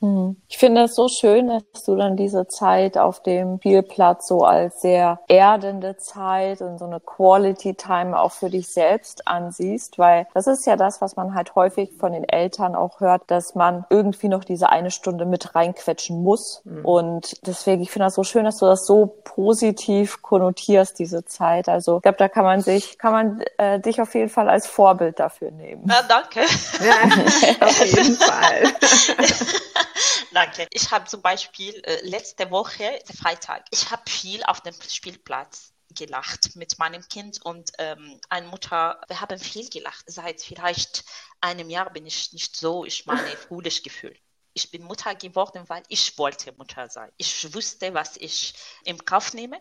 [0.00, 0.36] Hm.
[0.48, 4.80] Ich finde es so schön, dass du dann diese Zeit auf dem Spielplatz so als
[4.80, 10.46] sehr erdende Zeit und so eine Quality Time auch für dich selbst ansiehst, weil das
[10.46, 14.28] ist ja das, was man halt häufig von den Eltern auch hört, dass man irgendwie
[14.28, 16.60] noch diese eine Stunde mit reinquetschen muss.
[16.64, 16.84] Mhm.
[16.84, 21.68] Und deswegen, ich finde das so schön, dass du das so positiv konnotierst, diese Zeit.
[21.68, 24.66] Also ich glaube, da kann man sich, kann man äh, dich auf jeden Fall als
[24.66, 25.84] Vorbild dafür nehmen.
[25.88, 26.40] Ja, danke.
[26.84, 28.64] Ja, auf jeden Fall.
[30.32, 30.66] Danke.
[30.70, 36.56] Ich habe zum Beispiel äh, letzte Woche, Freitag, ich habe viel auf dem Spielplatz gelacht
[36.56, 39.00] mit meinem Kind und ähm, eine Mutter.
[39.08, 40.04] Wir haben viel gelacht.
[40.06, 41.04] Seit vielleicht
[41.40, 44.20] einem Jahr bin ich nicht so, ich meine, foolish gefühlt.
[44.54, 47.10] Ich bin Mutter geworden, weil ich wollte Mutter sein.
[47.16, 48.54] Ich wusste, was ich
[48.84, 49.60] im Kauf nehme.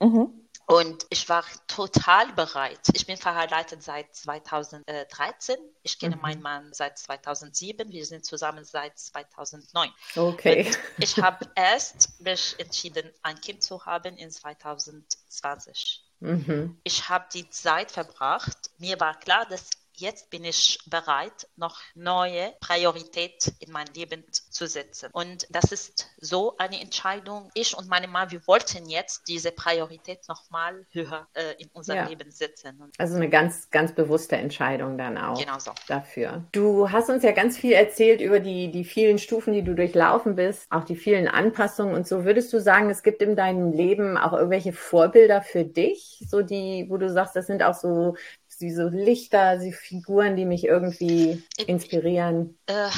[0.00, 0.48] Mhm.
[0.66, 2.80] Und ich war total bereit.
[2.92, 5.56] Ich bin verheiratet seit 2013.
[5.82, 6.22] Ich kenne mhm.
[6.22, 7.90] meinen Mann seit 2007.
[7.90, 9.90] Wir sind zusammen seit 2009.
[10.16, 10.66] Okay.
[10.66, 16.04] Und ich habe erst mich entschieden, ein Kind zu haben in 2020.
[16.20, 16.78] Mhm.
[16.84, 18.70] Ich habe die Zeit verbracht.
[18.78, 19.68] Mir war klar, dass
[20.02, 25.08] jetzt bin ich bereit, noch neue Priorität in mein Leben zu setzen.
[25.12, 27.50] Und das ist so eine Entscheidung.
[27.54, 32.06] Ich und meine Mann, wir wollten jetzt diese Priorität nochmal höher äh, in unser ja.
[32.06, 32.92] Leben setzen.
[32.98, 35.72] Also eine ganz, ganz bewusste Entscheidung dann auch genau so.
[35.86, 36.44] dafür.
[36.52, 40.34] Du hast uns ja ganz viel erzählt über die, die vielen Stufen, die du durchlaufen
[40.34, 42.24] bist, auch die vielen Anpassungen und so.
[42.24, 46.86] Würdest du sagen, es gibt in deinem Leben auch irgendwelche Vorbilder für dich, so die,
[46.88, 48.16] wo du sagst, das sind auch so
[48.62, 52.58] diese Lichter, die Figuren, die mich irgendwie inspirieren?
[52.66, 52.88] Äh,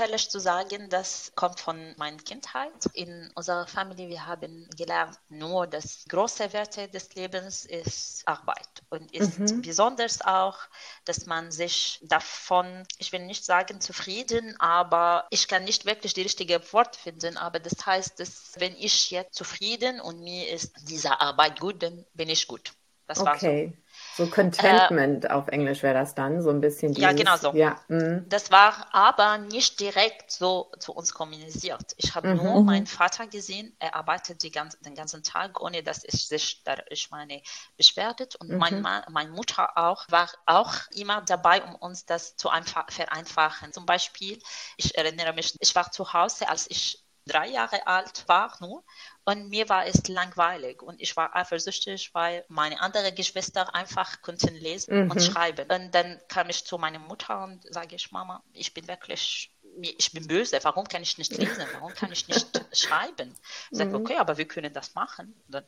[0.00, 2.72] ehrlich zu sagen, das kommt von meiner Kindheit.
[2.94, 9.12] In unserer Familie, wir haben gelernt, nur das große Werte des Lebens ist Arbeit und
[9.12, 9.62] ist mhm.
[9.62, 10.56] besonders auch,
[11.04, 16.22] dass man sich davon, ich will nicht sagen zufrieden, aber ich kann nicht wirklich die
[16.22, 21.20] richtige Wort finden, aber das heißt, dass wenn ich jetzt zufrieden und mir ist diese
[21.20, 22.72] Arbeit gut, dann bin ich gut.
[23.08, 23.26] Das okay.
[23.66, 23.72] war
[24.18, 24.26] so.
[24.26, 26.92] Contentment äh, auf Englisch wäre das dann, so ein bisschen.
[26.92, 27.52] Dieses, ja, genau so.
[27.54, 28.28] Ja, mm.
[28.28, 31.94] Das war aber nicht direkt so zu uns kommuniziert.
[31.96, 32.36] Ich habe mhm.
[32.36, 36.62] nur meinen Vater gesehen, er arbeitet die ganze, den ganzen Tag, ohne dass ich sich,
[36.90, 37.40] ich meine,
[37.76, 38.36] beschwerdet.
[38.36, 38.58] Und mhm.
[38.58, 42.50] mein Mann, meine Mutter auch, war auch immer dabei, um uns das zu
[42.88, 43.72] vereinfachen.
[43.72, 44.38] Zum Beispiel,
[44.76, 48.82] ich erinnere mich, ich war zu Hause, als ich drei Jahre alt war nur
[49.28, 54.54] und mir war es langweilig und ich war eifersüchtig, weil meine anderen Geschwister einfach konnten
[54.54, 55.10] lesen mhm.
[55.10, 55.70] und schreiben.
[55.70, 60.12] Und dann kam ich zu meiner Mutter und sage ich, Mama, ich bin wirklich ich
[60.12, 63.34] bin böse, warum kann ich nicht lesen, warum kann ich nicht schreiben?
[63.70, 63.96] Ich sage, mhm.
[63.96, 65.34] okay, aber wir können das machen.
[65.46, 65.64] Dann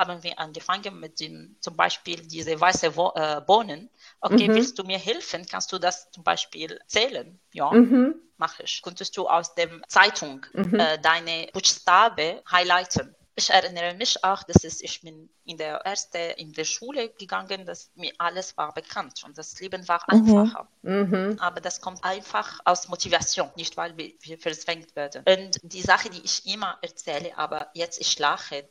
[0.00, 3.90] haben wir angefangen mit dem, zum Beispiel diese weiße äh, Bohnen.
[4.20, 4.54] Okay, mhm.
[4.54, 5.46] willst du mir helfen?
[5.46, 7.38] Kannst du das zum Beispiel zählen?
[7.52, 7.70] Ja.
[7.70, 8.82] Mhm mache ich.
[8.82, 10.80] Konntest du aus der Zeitung mhm.
[10.80, 13.14] äh, deine Buchstabe highlighten?
[13.36, 17.64] Ich erinnere mich auch, dass es, ich bin in der erste in der Schule gegangen,
[17.64, 20.18] dass mir alles war bekannt und das Leben war mhm.
[20.18, 20.68] einfacher.
[20.82, 21.36] Mhm.
[21.38, 25.22] Aber das kommt einfach aus Motivation, nicht weil wir, wir verzwängt werden.
[25.26, 28.68] Und die Sache, die ich immer erzähle, aber jetzt ich lache,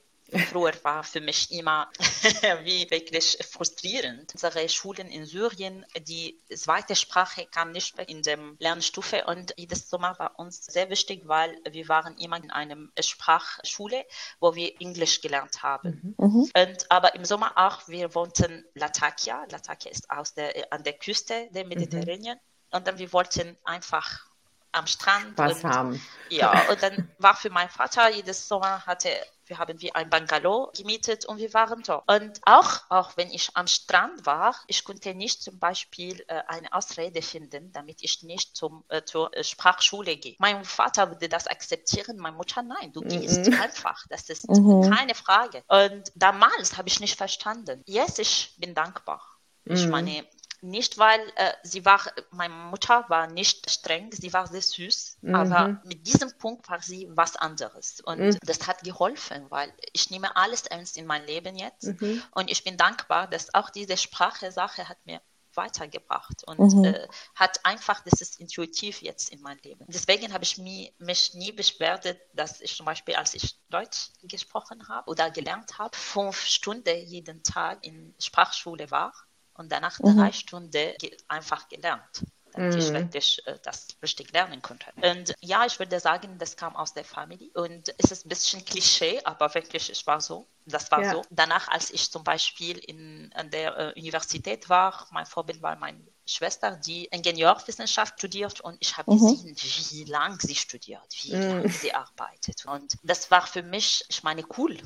[0.50, 1.90] Früher war für mich immer
[2.64, 4.34] wie wirklich frustrierend.
[4.34, 9.90] Unsere Schulen in Syrien, die zweite Sprache kam nicht mehr in der Lernstufe und jedes
[9.90, 14.06] Sommer war uns sehr wichtig, weil wir waren immer in einer Sprachschule,
[14.40, 16.16] wo wir Englisch gelernt haben.
[16.18, 16.26] Mhm.
[16.26, 16.52] mhm.
[16.56, 19.46] Und, aber im Sommer auch, wir wohnten Latakia.
[19.50, 21.66] Latakia ist aus der, an der Küste der.
[21.66, 22.38] Mediterranean.
[22.38, 22.78] Mhm.
[22.78, 24.29] Und dann wir wollten einfach
[24.72, 25.38] am Strand.
[25.38, 26.02] Was haben.
[26.30, 29.10] Ja, und dann war für meinen Vater jedes Sommer hatte
[29.50, 32.08] wir haben wie ein Bungalow gemietet und wir waren dort.
[32.08, 36.72] Und auch, auch wenn ich am Strand war, ich konnte nicht zum Beispiel äh, eine
[36.72, 40.36] Ausrede finden, damit ich nicht zum, äh, zur äh, Sprachschule gehe.
[40.38, 43.60] Mein Vater würde das akzeptieren, meine Mutter nein, du gehst mhm.
[43.60, 44.06] einfach.
[44.10, 44.90] Das ist mhm.
[44.90, 45.64] keine Frage.
[45.68, 47.82] Und damals habe ich nicht verstanden.
[47.86, 49.22] Jetzt, ich bin dankbar.
[49.66, 49.92] Ich mhm.
[49.92, 50.26] meine,
[50.62, 52.02] nicht, weil äh, sie war,
[52.32, 55.36] meine Mutter war nicht streng, sie war sehr süß, mhm.
[55.36, 58.02] aber mit diesem Punkt war sie was anderes.
[58.02, 58.38] Und mhm.
[58.42, 62.02] das hat geholfen, weil ich nehme alles ernst in mein Leben jetzt.
[62.02, 62.22] Mhm.
[62.32, 65.22] Und ich bin dankbar, dass auch diese Sprache-Sache hat mir
[65.56, 66.86] weitergebracht und mhm.
[66.86, 69.86] äh, hat einfach, das ist intuitiv jetzt in mein Leben.
[69.88, 74.88] Deswegen habe ich mich, mich nie beschwert, dass ich zum Beispiel, als ich Deutsch gesprochen
[74.88, 79.14] habe oder gelernt habe, fünf Stunden jeden Tag in Sprachschule war
[79.60, 80.18] und danach mhm.
[80.18, 80.94] drei Stunden
[81.28, 82.96] einfach gelernt damit ich mhm.
[82.96, 84.86] wirklich äh, das richtig lernen konnte.
[85.02, 88.64] Und ja, ich würde sagen, das kam aus der Familie und es ist ein bisschen
[88.66, 90.48] Klischee, aber wirklich, es war so.
[90.66, 91.12] Das war ja.
[91.12, 91.22] so.
[91.30, 96.00] Danach, als ich zum Beispiel in, an der äh, Universität war, mein Vorbild war meine
[96.26, 99.20] Schwester, die Ingenieurwissenschaft studiert und ich habe mhm.
[99.20, 99.56] gesehen,
[99.92, 101.42] wie lange sie studiert, wie mhm.
[101.42, 102.66] lange sie arbeitet.
[102.66, 104.78] Und das war für mich, ich meine, cool.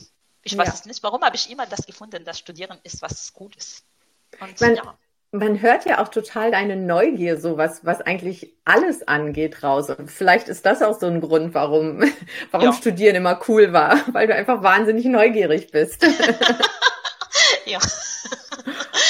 [0.45, 3.83] Ich weiß es nicht, warum habe ich immer das gefunden, dass Studieren ist was Gutes.
[4.39, 4.97] Und, man, ja.
[5.31, 9.89] man hört ja auch total deine Neugier, so was, was eigentlich alles angeht, raus.
[9.89, 12.03] Und vielleicht ist das auch so ein Grund, warum,
[12.51, 12.73] warum ja.
[12.73, 16.03] Studieren immer cool war, weil du einfach wahnsinnig neugierig bist.
[17.65, 17.79] ja.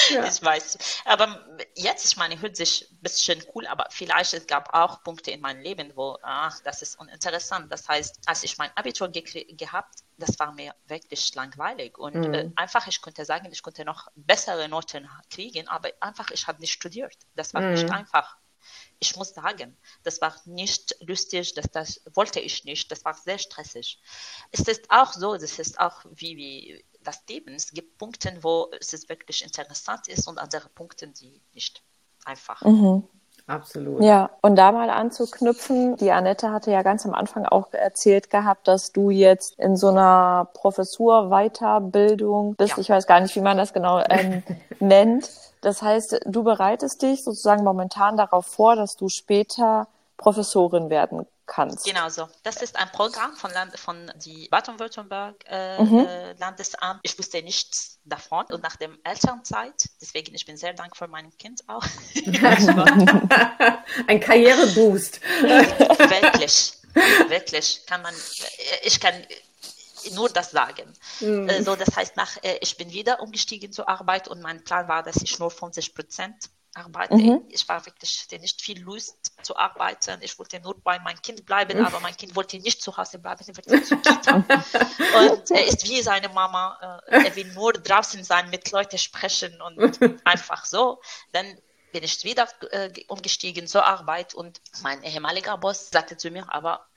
[0.10, 0.26] ja.
[0.28, 1.02] Ich weiß.
[1.06, 1.40] Aber
[1.76, 5.42] jetzt, ich meine, hört sich ein bisschen cool, aber vielleicht es gab auch Punkte in
[5.42, 7.72] meinem Leben, wo, ach, das ist uninteressant.
[7.72, 9.24] Das heißt, als ich mein Abitur ge
[9.56, 12.34] gehabt, das war mir wirklich langweilig und mhm.
[12.34, 16.62] äh, einfach, ich konnte sagen, ich konnte noch bessere Noten kriegen, aber einfach, ich habe
[16.62, 17.18] nicht studiert.
[17.36, 17.72] Das war mhm.
[17.74, 18.38] nicht einfach.
[19.00, 23.38] Ich muss sagen, das war nicht lustig, das, das wollte ich nicht, das war sehr
[23.38, 24.00] stressig.
[24.52, 27.54] Es ist auch so, das ist auch wie, wie das Leben.
[27.56, 31.84] Es gibt Punkte, wo es wirklich interessant ist und andere Punkte, die nicht
[32.24, 32.62] einfach.
[32.62, 33.08] Mhm.
[33.46, 34.02] Absolut.
[34.02, 38.68] Ja, und da mal anzuknüpfen, die Annette hatte ja ganz am Anfang auch erzählt gehabt,
[38.68, 42.78] dass du jetzt in so einer Professur Weiterbildung bist.
[42.78, 42.78] Ja.
[42.80, 44.44] Ich weiß gar nicht, wie man das genau ähm,
[44.80, 45.30] nennt.
[45.62, 49.88] Das heißt, du bereitest dich sozusagen momentan darauf vor, dass du später
[50.18, 51.86] Professorin werden kannst.
[51.86, 52.28] Genau so.
[52.42, 56.00] Das ist ein Programm von, Land, von die Baden-Württemberg äh, mhm.
[56.00, 57.00] äh, Landesamt.
[57.04, 61.36] Ich wusste nichts davon und nach der Elternzeit, deswegen ich bin sehr dankbar für mein
[61.38, 61.86] Kind auch.
[64.08, 65.22] ein Karriereboost.
[65.42, 66.74] wirklich,
[67.28, 68.16] wirklich kann man.
[68.84, 69.14] Ich kann
[70.12, 70.92] nur das sagen.
[71.20, 71.50] Mhm.
[71.50, 74.88] Äh, so, das heißt, nach, äh, ich bin wieder umgestiegen zur Arbeit und mein Plan
[74.88, 77.16] war, dass ich nur 50 Prozent arbeite.
[77.16, 77.46] Mhm.
[77.50, 80.20] Ich war wirklich nicht viel Lust zu arbeiten.
[80.22, 81.86] Ich wollte nur bei meinem Kind bleiben, mhm.
[81.86, 84.36] aber mein Kind wollte nicht zu Hause bleiben, er wollte zu Kita.
[85.20, 87.02] und er ist wie seine Mama.
[87.08, 91.02] Äh, er will nur draußen sein, mit Leuten sprechen und einfach so.
[91.32, 91.46] Dann
[91.92, 96.88] bin ich wieder äh, umgestiegen zur Arbeit und mein ehemaliger Boss sagte zu mir, aber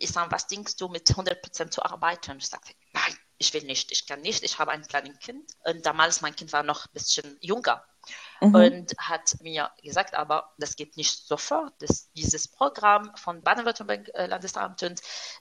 [0.00, 2.32] Isam, was denkst du mit 100% zu arbeiten?
[2.32, 5.50] Und ich sagte, nein, ich will nicht, ich kann nicht, ich habe ein kleines Kind.
[5.64, 7.86] Und damals, mein Kind war noch ein bisschen jünger
[8.40, 8.54] mhm.
[8.54, 14.28] und hat mir gesagt, aber das geht nicht sofort, das, dieses Programm von Baden-Württemberg äh,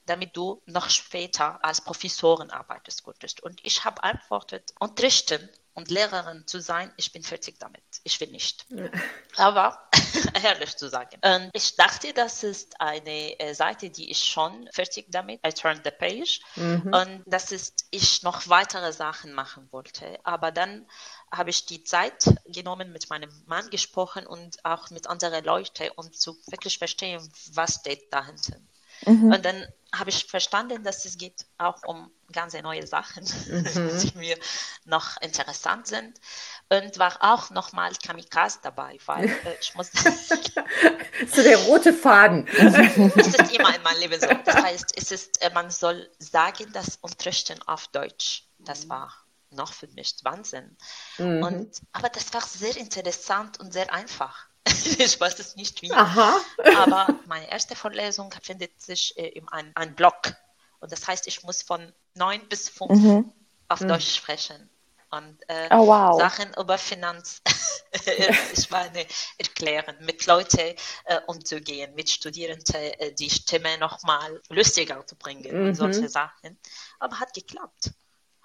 [0.05, 3.41] damit du noch später als Professorin arbeitest konntest.
[3.43, 7.83] Und ich habe antwortet, unterrichten und Lehrerin zu sein, ich bin fertig damit.
[8.03, 8.65] Ich will nicht.
[8.69, 8.89] Ja.
[9.37, 9.87] Aber
[10.43, 11.19] ehrlich zu sagen.
[11.23, 15.39] Und ich dachte, das ist eine äh, Seite, die ich schon fertig damit.
[15.45, 16.41] I turned the page.
[16.55, 16.91] Mhm.
[16.91, 20.19] Und das ist, ich noch weitere Sachen machen wollte.
[20.23, 20.87] Aber dann
[21.31, 26.11] habe ich die Zeit genommen, mit meinem Mann gesprochen und auch mit anderen Leuten, um
[26.13, 27.21] zu wirklich verstehen,
[27.53, 28.57] was steht dahinter.
[29.05, 29.31] Mhm.
[29.31, 33.63] Und dann habe ich verstanden, dass es geht auch um ganz neue Sachen, mhm.
[34.01, 34.37] die mir
[34.85, 36.19] noch interessant sind.
[36.69, 39.91] Und war auch nochmal Kamikaze dabei, weil äh, ich muss.
[41.33, 42.47] so der rote Faden.
[42.47, 44.27] es ist immer in meinem Leben so.
[44.45, 48.43] Das heißt, es ist, äh, man soll sagen, das Unterrichten auf Deutsch.
[48.59, 49.13] Das war
[49.51, 50.77] noch für mich Wahnsinn.
[51.17, 51.43] Mhm.
[51.43, 54.47] Und, aber das war sehr interessant und sehr einfach.
[54.65, 55.91] ich weiß es nicht wie.
[55.91, 56.39] Aha.
[56.77, 60.35] aber meine erste Vorlesung findet sich äh, in einem, einem Blog.
[60.79, 63.33] Und das heißt, ich muss von neun bis fünf mhm.
[63.67, 63.87] auf mhm.
[63.87, 64.69] Deutsch sprechen.
[65.09, 66.19] Und äh, oh, wow.
[66.19, 67.41] Sachen über Finanz,
[68.53, 69.05] ich meine,
[69.37, 70.75] erklären, mit Leuten
[71.05, 75.67] äh, umzugehen, mit Studierenden äh, die Stimme nochmal lustiger zu bringen mhm.
[75.67, 76.59] und solche Sachen.
[76.99, 77.91] Aber hat geklappt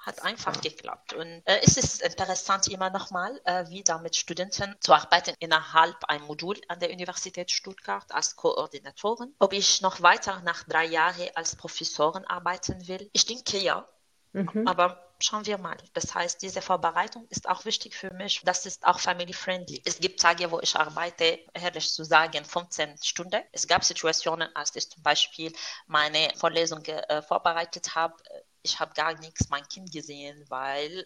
[0.03, 1.15] hat einfach geklappt.
[1.15, 6.23] Und äh, es ist interessant, immer nochmal äh, wieder mit Studenten zu arbeiten innerhalb ein
[6.23, 9.35] Modul an der Universität Stuttgart als Koordinatorin.
[9.39, 13.09] Ob ich noch weiter nach drei Jahren als Professorin arbeiten will?
[13.13, 13.89] Ich denke ja.
[14.33, 14.67] Mhm.
[14.67, 15.77] Aber schauen wir mal.
[15.93, 18.43] Das heißt, diese Vorbereitung ist auch wichtig für mich.
[18.45, 19.83] Das ist auch family-friendly.
[19.85, 23.43] Es gibt Tage, wo ich arbeite, ehrlich zu sagen, 15 Stunden.
[23.53, 25.53] Es gab Situationen, als ich zum Beispiel
[25.87, 28.17] meine Vorlesung äh, vorbereitet habe
[28.63, 31.05] ich habe gar nichts mein Kind gesehen, weil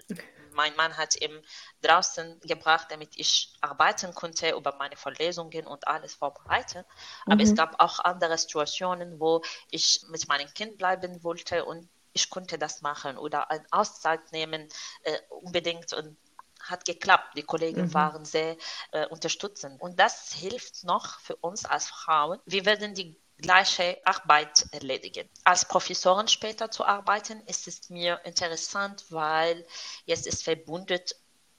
[0.53, 1.43] mein Mann hat ihm
[1.83, 6.85] draußen gebracht, damit ich arbeiten konnte über meine Vorlesungen und alles vorbereiten.
[7.25, 7.41] Aber mhm.
[7.41, 12.59] es gab auch andere Situationen, wo ich mit meinem Kind bleiben wollte und ich konnte
[12.59, 14.69] das machen oder eine Auszeit nehmen
[15.03, 16.17] äh, unbedingt und
[16.61, 17.37] hat geklappt.
[17.37, 17.95] Die Kollegen mhm.
[17.95, 18.57] waren sehr
[18.93, 19.81] äh, unterstützend.
[19.81, 22.41] Und das hilft noch für uns als Frauen.
[22.47, 25.29] Wir werden die gleiche Arbeit erledigen.
[25.45, 29.67] Als Professorin später zu arbeiten, ist es mir interessant, weil
[30.05, 31.01] jetzt ist verbunden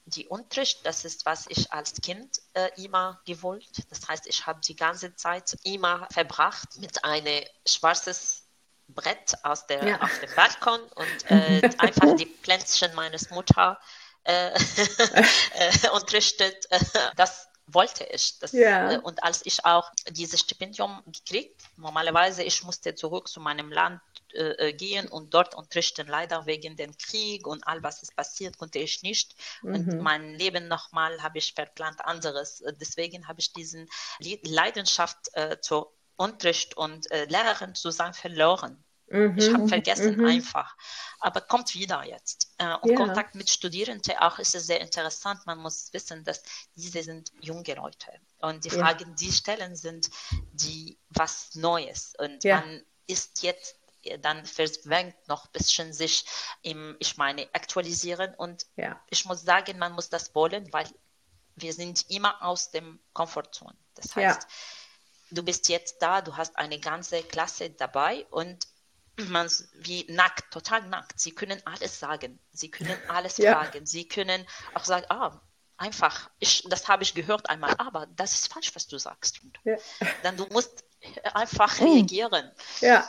[0.06, 3.86] die Unterricht, das ist, was ich als Kind äh, immer gewollt.
[3.90, 8.44] Das heißt, ich habe die ganze Zeit immer verbracht mit einem schwarzes
[8.88, 10.00] Brett aus der, ja.
[10.00, 13.78] auf dem Balkon und äh, einfach die Pflänzchen meines Mutter
[14.24, 14.48] äh,
[15.54, 16.66] äh, unterrichtet.
[17.16, 18.38] Das wollte ich.
[18.38, 18.92] Das, ja.
[18.92, 24.00] Äh, und als ich auch dieses Stipendium gekriegt, normalerweise ich musste zurück zu meinem Land
[24.34, 26.06] äh, äh, gehen und dort unterrichten.
[26.06, 29.34] Leider wegen dem Krieg und all was ist passiert, konnte ich nicht.
[29.62, 29.74] Mhm.
[29.74, 32.60] Und mein Leben nochmal habe ich verplant anderes.
[32.60, 33.88] Äh, deswegen habe ich diesen
[34.42, 38.84] Leidenschaft äh, zur Unterricht und äh, Lehrerin zu sein verloren.
[39.10, 40.26] Mhm, ich habe vergessen mhm.
[40.26, 40.76] einfach.
[41.20, 42.52] Aber kommt wieder jetzt.
[42.58, 42.96] Äh, und ja.
[42.96, 45.46] Kontakt mit Studierenden auch ist es sehr interessant.
[45.46, 46.42] Man muss wissen, dass
[46.74, 48.12] diese sind junge Leute.
[48.40, 48.78] Und die ja.
[48.78, 50.10] Fragen, die stellen, sind
[50.52, 52.14] die was Neues.
[52.18, 52.60] Und ja.
[52.60, 53.76] man ist jetzt
[54.20, 56.24] dann verwendet noch ein bisschen sich
[56.62, 58.34] im, ich meine, aktualisieren.
[58.34, 58.66] Und
[59.10, 60.86] ich muss sagen, man muss das wollen, weil
[61.56, 63.76] wir sind immer aus dem Komfortzone.
[63.94, 64.46] Das heißt,
[65.30, 68.66] du bist jetzt da, du hast eine ganze Klasse dabei und
[69.26, 71.18] man wie nackt, total nackt.
[71.20, 73.54] Sie können alles sagen, sie können alles ja.
[73.54, 75.40] fragen, sie können auch sagen, ah,
[75.76, 79.40] einfach, ich, das habe ich gehört einmal, aber das ist falsch, was du sagst.
[79.64, 79.76] Ja.
[80.22, 80.84] Dann du musst
[81.34, 82.50] einfach reagieren.
[82.80, 83.08] Ja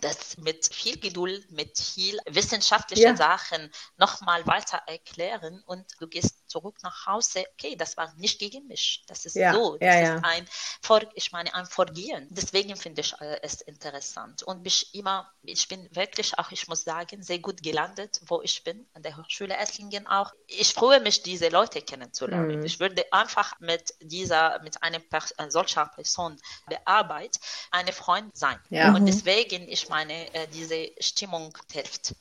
[0.00, 3.16] das mit viel Geduld, mit viel wissenschaftlichen ja.
[3.16, 7.44] Sachen nochmal weiter erklären und du gehst zurück nach Hause.
[7.52, 9.02] Okay, das war nicht gegen mich.
[9.06, 9.52] Das ist ja.
[9.52, 9.76] so.
[9.78, 10.46] Das ja, ist ein,
[10.82, 12.28] Vor ich meine, ein Vorgehen.
[12.30, 16.84] Deswegen finde ich äh, es interessant und mich immer, ich bin wirklich auch, ich muss
[16.84, 20.32] sagen, sehr gut gelandet, wo ich bin, an der Hochschule Esslingen auch.
[20.46, 22.60] Ich freue mich, diese Leute kennenzulernen.
[22.60, 22.64] Mhm.
[22.64, 26.38] Ich würde einfach mit dieser, mit einem äh, solcher Person
[26.70, 27.38] der Arbeit
[27.70, 28.58] eine Freund sein.
[28.70, 29.06] Und mhm.
[29.06, 32.14] deswegen, ich meine, äh, diese Stimmung hilft.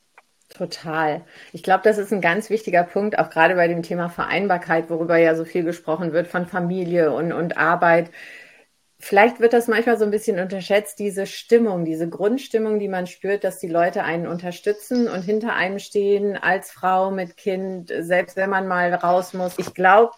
[0.50, 1.26] Total.
[1.54, 5.18] Ich glaube, das ist ein ganz wichtiger Punkt, auch gerade bei dem Thema Vereinbarkeit, worüber
[5.18, 8.12] ja so viel gesprochen wird von Familie und, und Arbeit.
[9.00, 13.44] Vielleicht wird das manchmal so ein bisschen unterschätzt, diese Stimmung, diese Grundstimmung, die man spürt,
[13.44, 18.50] dass die Leute einen unterstützen und hinter einem stehen als Frau mit Kind, selbst wenn
[18.50, 19.58] man mal raus muss.
[19.60, 20.14] Ich glaube,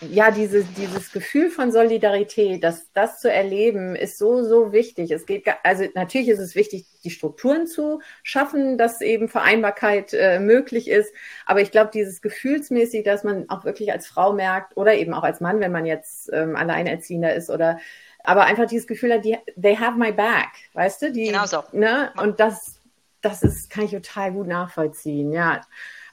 [0.00, 5.10] ja, diese, dieses Gefühl von Solidarität, das, das zu erleben, ist so, so wichtig.
[5.12, 10.40] Es geht, also natürlich ist es wichtig, die Strukturen zu schaffen, dass eben Vereinbarkeit äh,
[10.40, 11.14] möglich ist.
[11.46, 15.22] Aber ich glaube, dieses gefühlsmäßig, dass man auch wirklich als Frau merkt oder eben auch
[15.22, 17.78] als Mann, wenn man jetzt ähm, Alleinerziehender ist oder,
[18.24, 21.12] aber einfach dieses Gefühl hat, die, they have my back, weißt du?
[21.12, 21.62] Die, genau so.
[21.72, 22.12] Ne?
[22.20, 22.80] Und das,
[23.20, 25.60] das ist, kann ich total gut nachvollziehen, ja.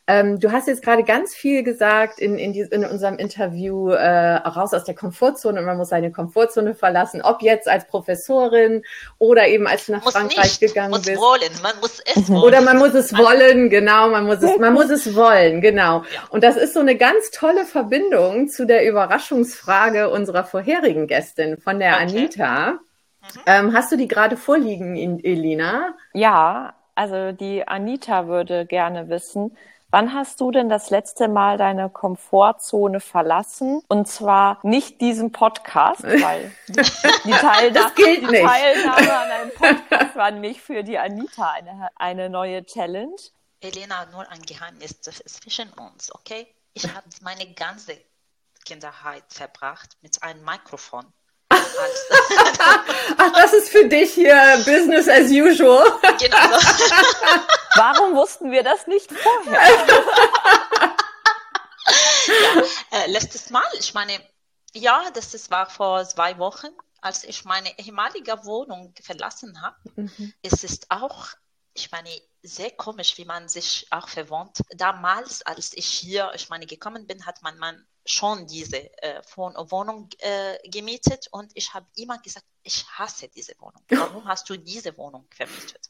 [0.07, 4.35] Ähm, du hast jetzt gerade ganz viel gesagt in, in, die, in unserem Interview, äh,
[4.37, 8.83] raus aus der Komfortzone und man muss seine Komfortzone verlassen, ob jetzt als Professorin
[9.19, 11.21] oder eben als du nach muss Frankreich nicht, gegangen muss bist.
[11.21, 11.51] Wollen.
[11.61, 12.43] Man muss es wollen.
[12.43, 15.99] Oder man muss es wollen, genau, man muss es, man muss es wollen, genau.
[15.99, 16.23] Ja.
[16.29, 21.79] Und das ist so eine ganz tolle Verbindung zu der Überraschungsfrage unserer vorherigen Gästin von
[21.79, 22.01] der okay.
[22.01, 22.71] Anita.
[22.71, 22.77] Mhm.
[23.45, 25.93] Ähm, hast du die gerade vorliegen, Elina?
[26.13, 29.55] Ja, also die Anita würde gerne wissen,
[29.91, 33.83] Wann hast du denn das letzte Mal deine Komfortzone verlassen?
[33.89, 40.61] Und zwar nicht diesen Podcast, weil die, Teilnahme, die Teilnahme an einem Podcast war nämlich
[40.61, 43.17] für die Anita eine, eine neue Challenge.
[43.59, 46.47] Elena, nur ein Geheimnis zwischen uns, okay?
[46.73, 47.97] Ich habe meine ganze
[48.63, 51.05] Kinderheit verbracht mit einem Mikrofon
[51.49, 52.07] als.
[53.17, 55.83] Ach, das ist für dich hier Business as usual.
[56.17, 56.37] Genau.
[57.76, 59.61] Warum wussten wir das nicht vorher?
[62.28, 64.19] ja, äh, letztes Mal, ich meine,
[64.74, 66.67] ja, das ist, war vor zwei Wochen,
[67.01, 69.78] als ich meine ehemalige Wohnung verlassen habe.
[69.95, 70.34] Mhm.
[70.41, 71.30] Es ist auch,
[71.74, 72.09] ich meine,
[72.43, 74.61] sehr komisch, wie man sich auch verwohnt.
[74.76, 80.09] Damals, als ich hier, ich meine, gekommen bin, hat man, man schon diese äh, Wohnung
[80.19, 83.84] äh, gemietet und ich habe immer gesagt, ich hasse diese Wohnung.
[83.89, 85.89] Warum hast du diese Wohnung vermietet?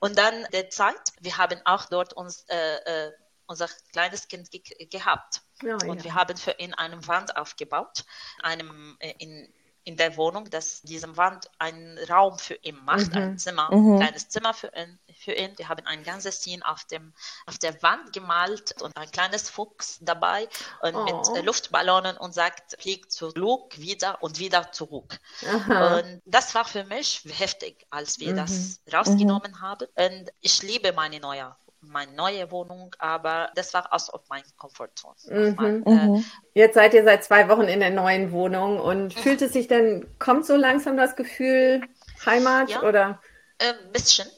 [0.00, 3.12] Und dann der Zeit, wir haben auch dort uns äh, äh
[3.50, 5.40] unser kleines Kind ge gehabt.
[5.62, 6.04] Ja, und ja.
[6.04, 8.04] wir haben für ihn eine Wand aufgebaut,
[8.42, 9.48] einem äh, in
[9.88, 13.22] in der Wohnung, dass diesem Wand einen Raum für ihn macht, mhm.
[13.22, 13.94] ein Zimmer, mhm.
[13.94, 15.52] ein kleines Zimmer für ihn, für ihn.
[15.56, 17.12] Wir haben ein ganzes Scene auf, dem,
[17.46, 20.48] auf der Wand gemalt und ein kleines Fuchs dabei
[20.82, 21.04] und oh.
[21.34, 25.18] mit Luftballonen und sagt, fliegt zurück, wieder und wieder zurück.
[25.46, 25.98] Aha.
[25.98, 28.36] Und das war für mich heftig, als wir mhm.
[28.36, 29.60] das rausgenommen mhm.
[29.60, 29.88] haben.
[29.94, 35.14] Und ich liebe meine neue meine neue Wohnung, aber das war aus auf meiner Komfortzone.
[35.28, 36.24] Mhm, äh, mhm.
[36.54, 39.10] Jetzt seid ihr seit zwei Wochen in der neuen Wohnung und mhm.
[39.20, 41.82] fühlt es sich denn, kommt so langsam das Gefühl
[42.26, 43.20] Heimat ja, oder?
[43.58, 44.28] Ein äh, bisschen.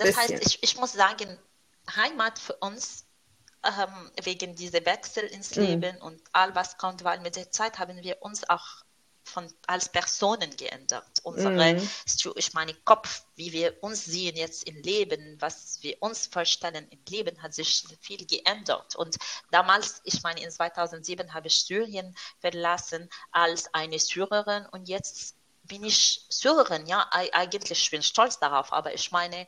[0.00, 0.36] Das bisschen.
[0.36, 1.38] heißt, ich, ich muss sagen,
[1.94, 3.06] Heimat für uns
[3.64, 5.62] ähm, wegen dieser Wechsel ins mhm.
[5.62, 8.66] Leben und all was kommt, weil mit der Zeit haben wir uns auch
[9.22, 11.06] von, als Personen geändert.
[11.22, 11.88] Unsere, mhm.
[12.34, 16.98] ich meine, Kopf, wie wir uns sehen jetzt im Leben, was wir uns vorstellen im
[17.08, 18.96] Leben, hat sich viel geändert.
[18.96, 19.16] Und
[19.50, 25.84] damals, ich meine, in 2007 habe ich Syrien verlassen als eine Syrerin und jetzt bin
[25.84, 26.86] ich Syrerin.
[26.86, 29.46] Ja, eigentlich bin ich stolz darauf, aber ich meine,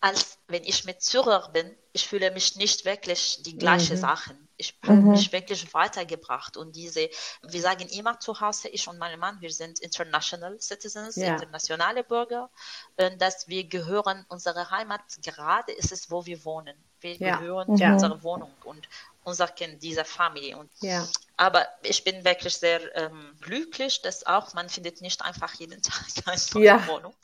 [0.00, 4.00] als wenn ich mit Syrer bin, ich fühle mich nicht wirklich die gleichen mhm.
[4.00, 4.48] Sachen.
[4.56, 5.10] Ich habe mhm.
[5.10, 7.08] mich wirklich weitergebracht und diese,
[7.42, 11.34] wir sagen immer zu Hause, ich und mein Mann, wir sind international citizens, ja.
[11.34, 12.50] internationale Bürger,
[12.96, 16.76] und dass wir gehören, unsere Heimat, gerade ist es, wo wir wohnen.
[17.00, 17.36] Wir ja.
[17.36, 17.92] gehören mhm.
[17.92, 18.88] unsere Wohnung und
[19.24, 20.56] unser Kind, dieser Familie.
[20.56, 21.06] Und, ja.
[21.36, 26.04] Aber ich bin wirklich sehr ähm, glücklich, dass auch man findet nicht einfach jeden Tag
[26.26, 26.86] eine ja.
[26.88, 27.14] Wohnung.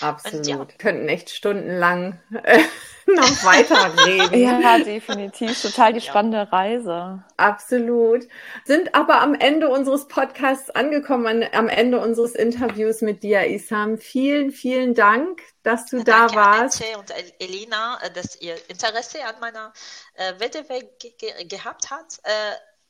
[0.00, 0.46] Absolut.
[0.46, 0.66] Ja.
[0.78, 2.62] Könnten echt stundenlang äh,
[3.06, 4.38] noch weiter reden.
[4.62, 5.60] ja, definitiv.
[5.60, 6.44] Total die spannende ja.
[6.44, 7.24] Reise.
[7.36, 8.28] Absolut.
[8.64, 13.98] Sind aber am Ende unseres Podcasts angekommen, an, am Ende unseres Interviews mit dir, Isam.
[13.98, 16.80] Vielen, vielen Dank, dass du da Danke warst.
[16.82, 19.72] Danke und Elina, äh, dass ihr Interesse an meiner
[20.14, 22.20] äh, Wettbewerb ge ge gehabt habt.
[22.24, 22.30] Äh,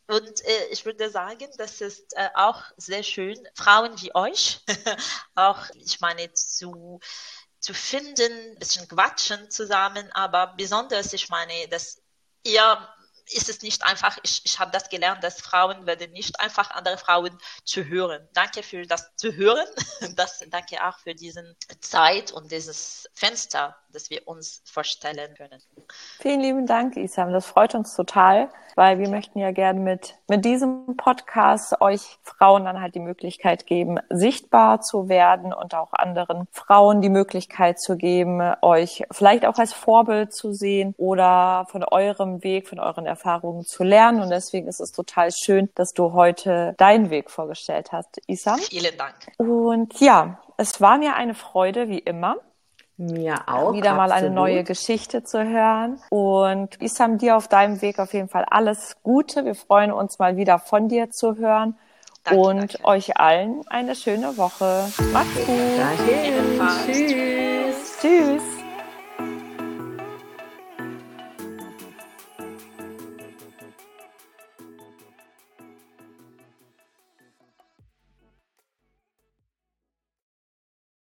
[0.06, 4.60] und äh, ich würde sagen, das ist äh, auch sehr schön, Frauen wie euch,
[5.34, 7.00] auch, ich meine, zu,
[7.58, 12.02] zu finden, ein bisschen quatschen zusammen, aber besonders, ich meine, dass
[12.42, 12.88] ihr
[13.32, 16.98] ist es nicht einfach, ich, ich habe das gelernt, dass Frauen werden nicht einfach andere
[16.98, 18.28] Frauen zu hören.
[18.34, 19.66] Danke für das zu hören.
[20.16, 25.60] Das, danke auch für diese Zeit und dieses Fenster, das wir uns vorstellen können.
[26.20, 27.32] Vielen lieben Dank, Isam.
[27.32, 32.64] Das freut uns total, weil wir möchten ja gerne mit, mit diesem Podcast euch Frauen
[32.64, 37.96] dann halt die Möglichkeit geben, sichtbar zu werden und auch anderen Frauen die Möglichkeit zu
[37.96, 43.64] geben, euch vielleicht auch als Vorbild zu sehen oder von eurem Weg, von euren Erfahrungen
[43.64, 44.22] zu lernen.
[44.22, 48.58] Und deswegen ist es total schön, dass du heute deinen Weg vorgestellt hast, Isam.
[48.58, 49.14] Vielen Dank.
[49.38, 52.36] Und ja, es war mir eine Freude, wie immer.
[52.96, 53.72] Mir auch.
[53.72, 54.08] Wieder absolut.
[54.08, 56.00] mal eine neue Geschichte zu hören.
[56.10, 59.44] Und Isam, dir auf deinem Weg auf jeden Fall alles Gute.
[59.44, 61.76] Wir freuen uns mal wieder von dir zu hören.
[62.22, 62.84] Danke, und danke.
[62.84, 64.86] euch allen eine schöne Woche.
[65.12, 65.78] Macht's gut.
[65.78, 66.60] Dahin.
[66.86, 67.98] Tschüss.
[68.00, 68.53] Tschüss.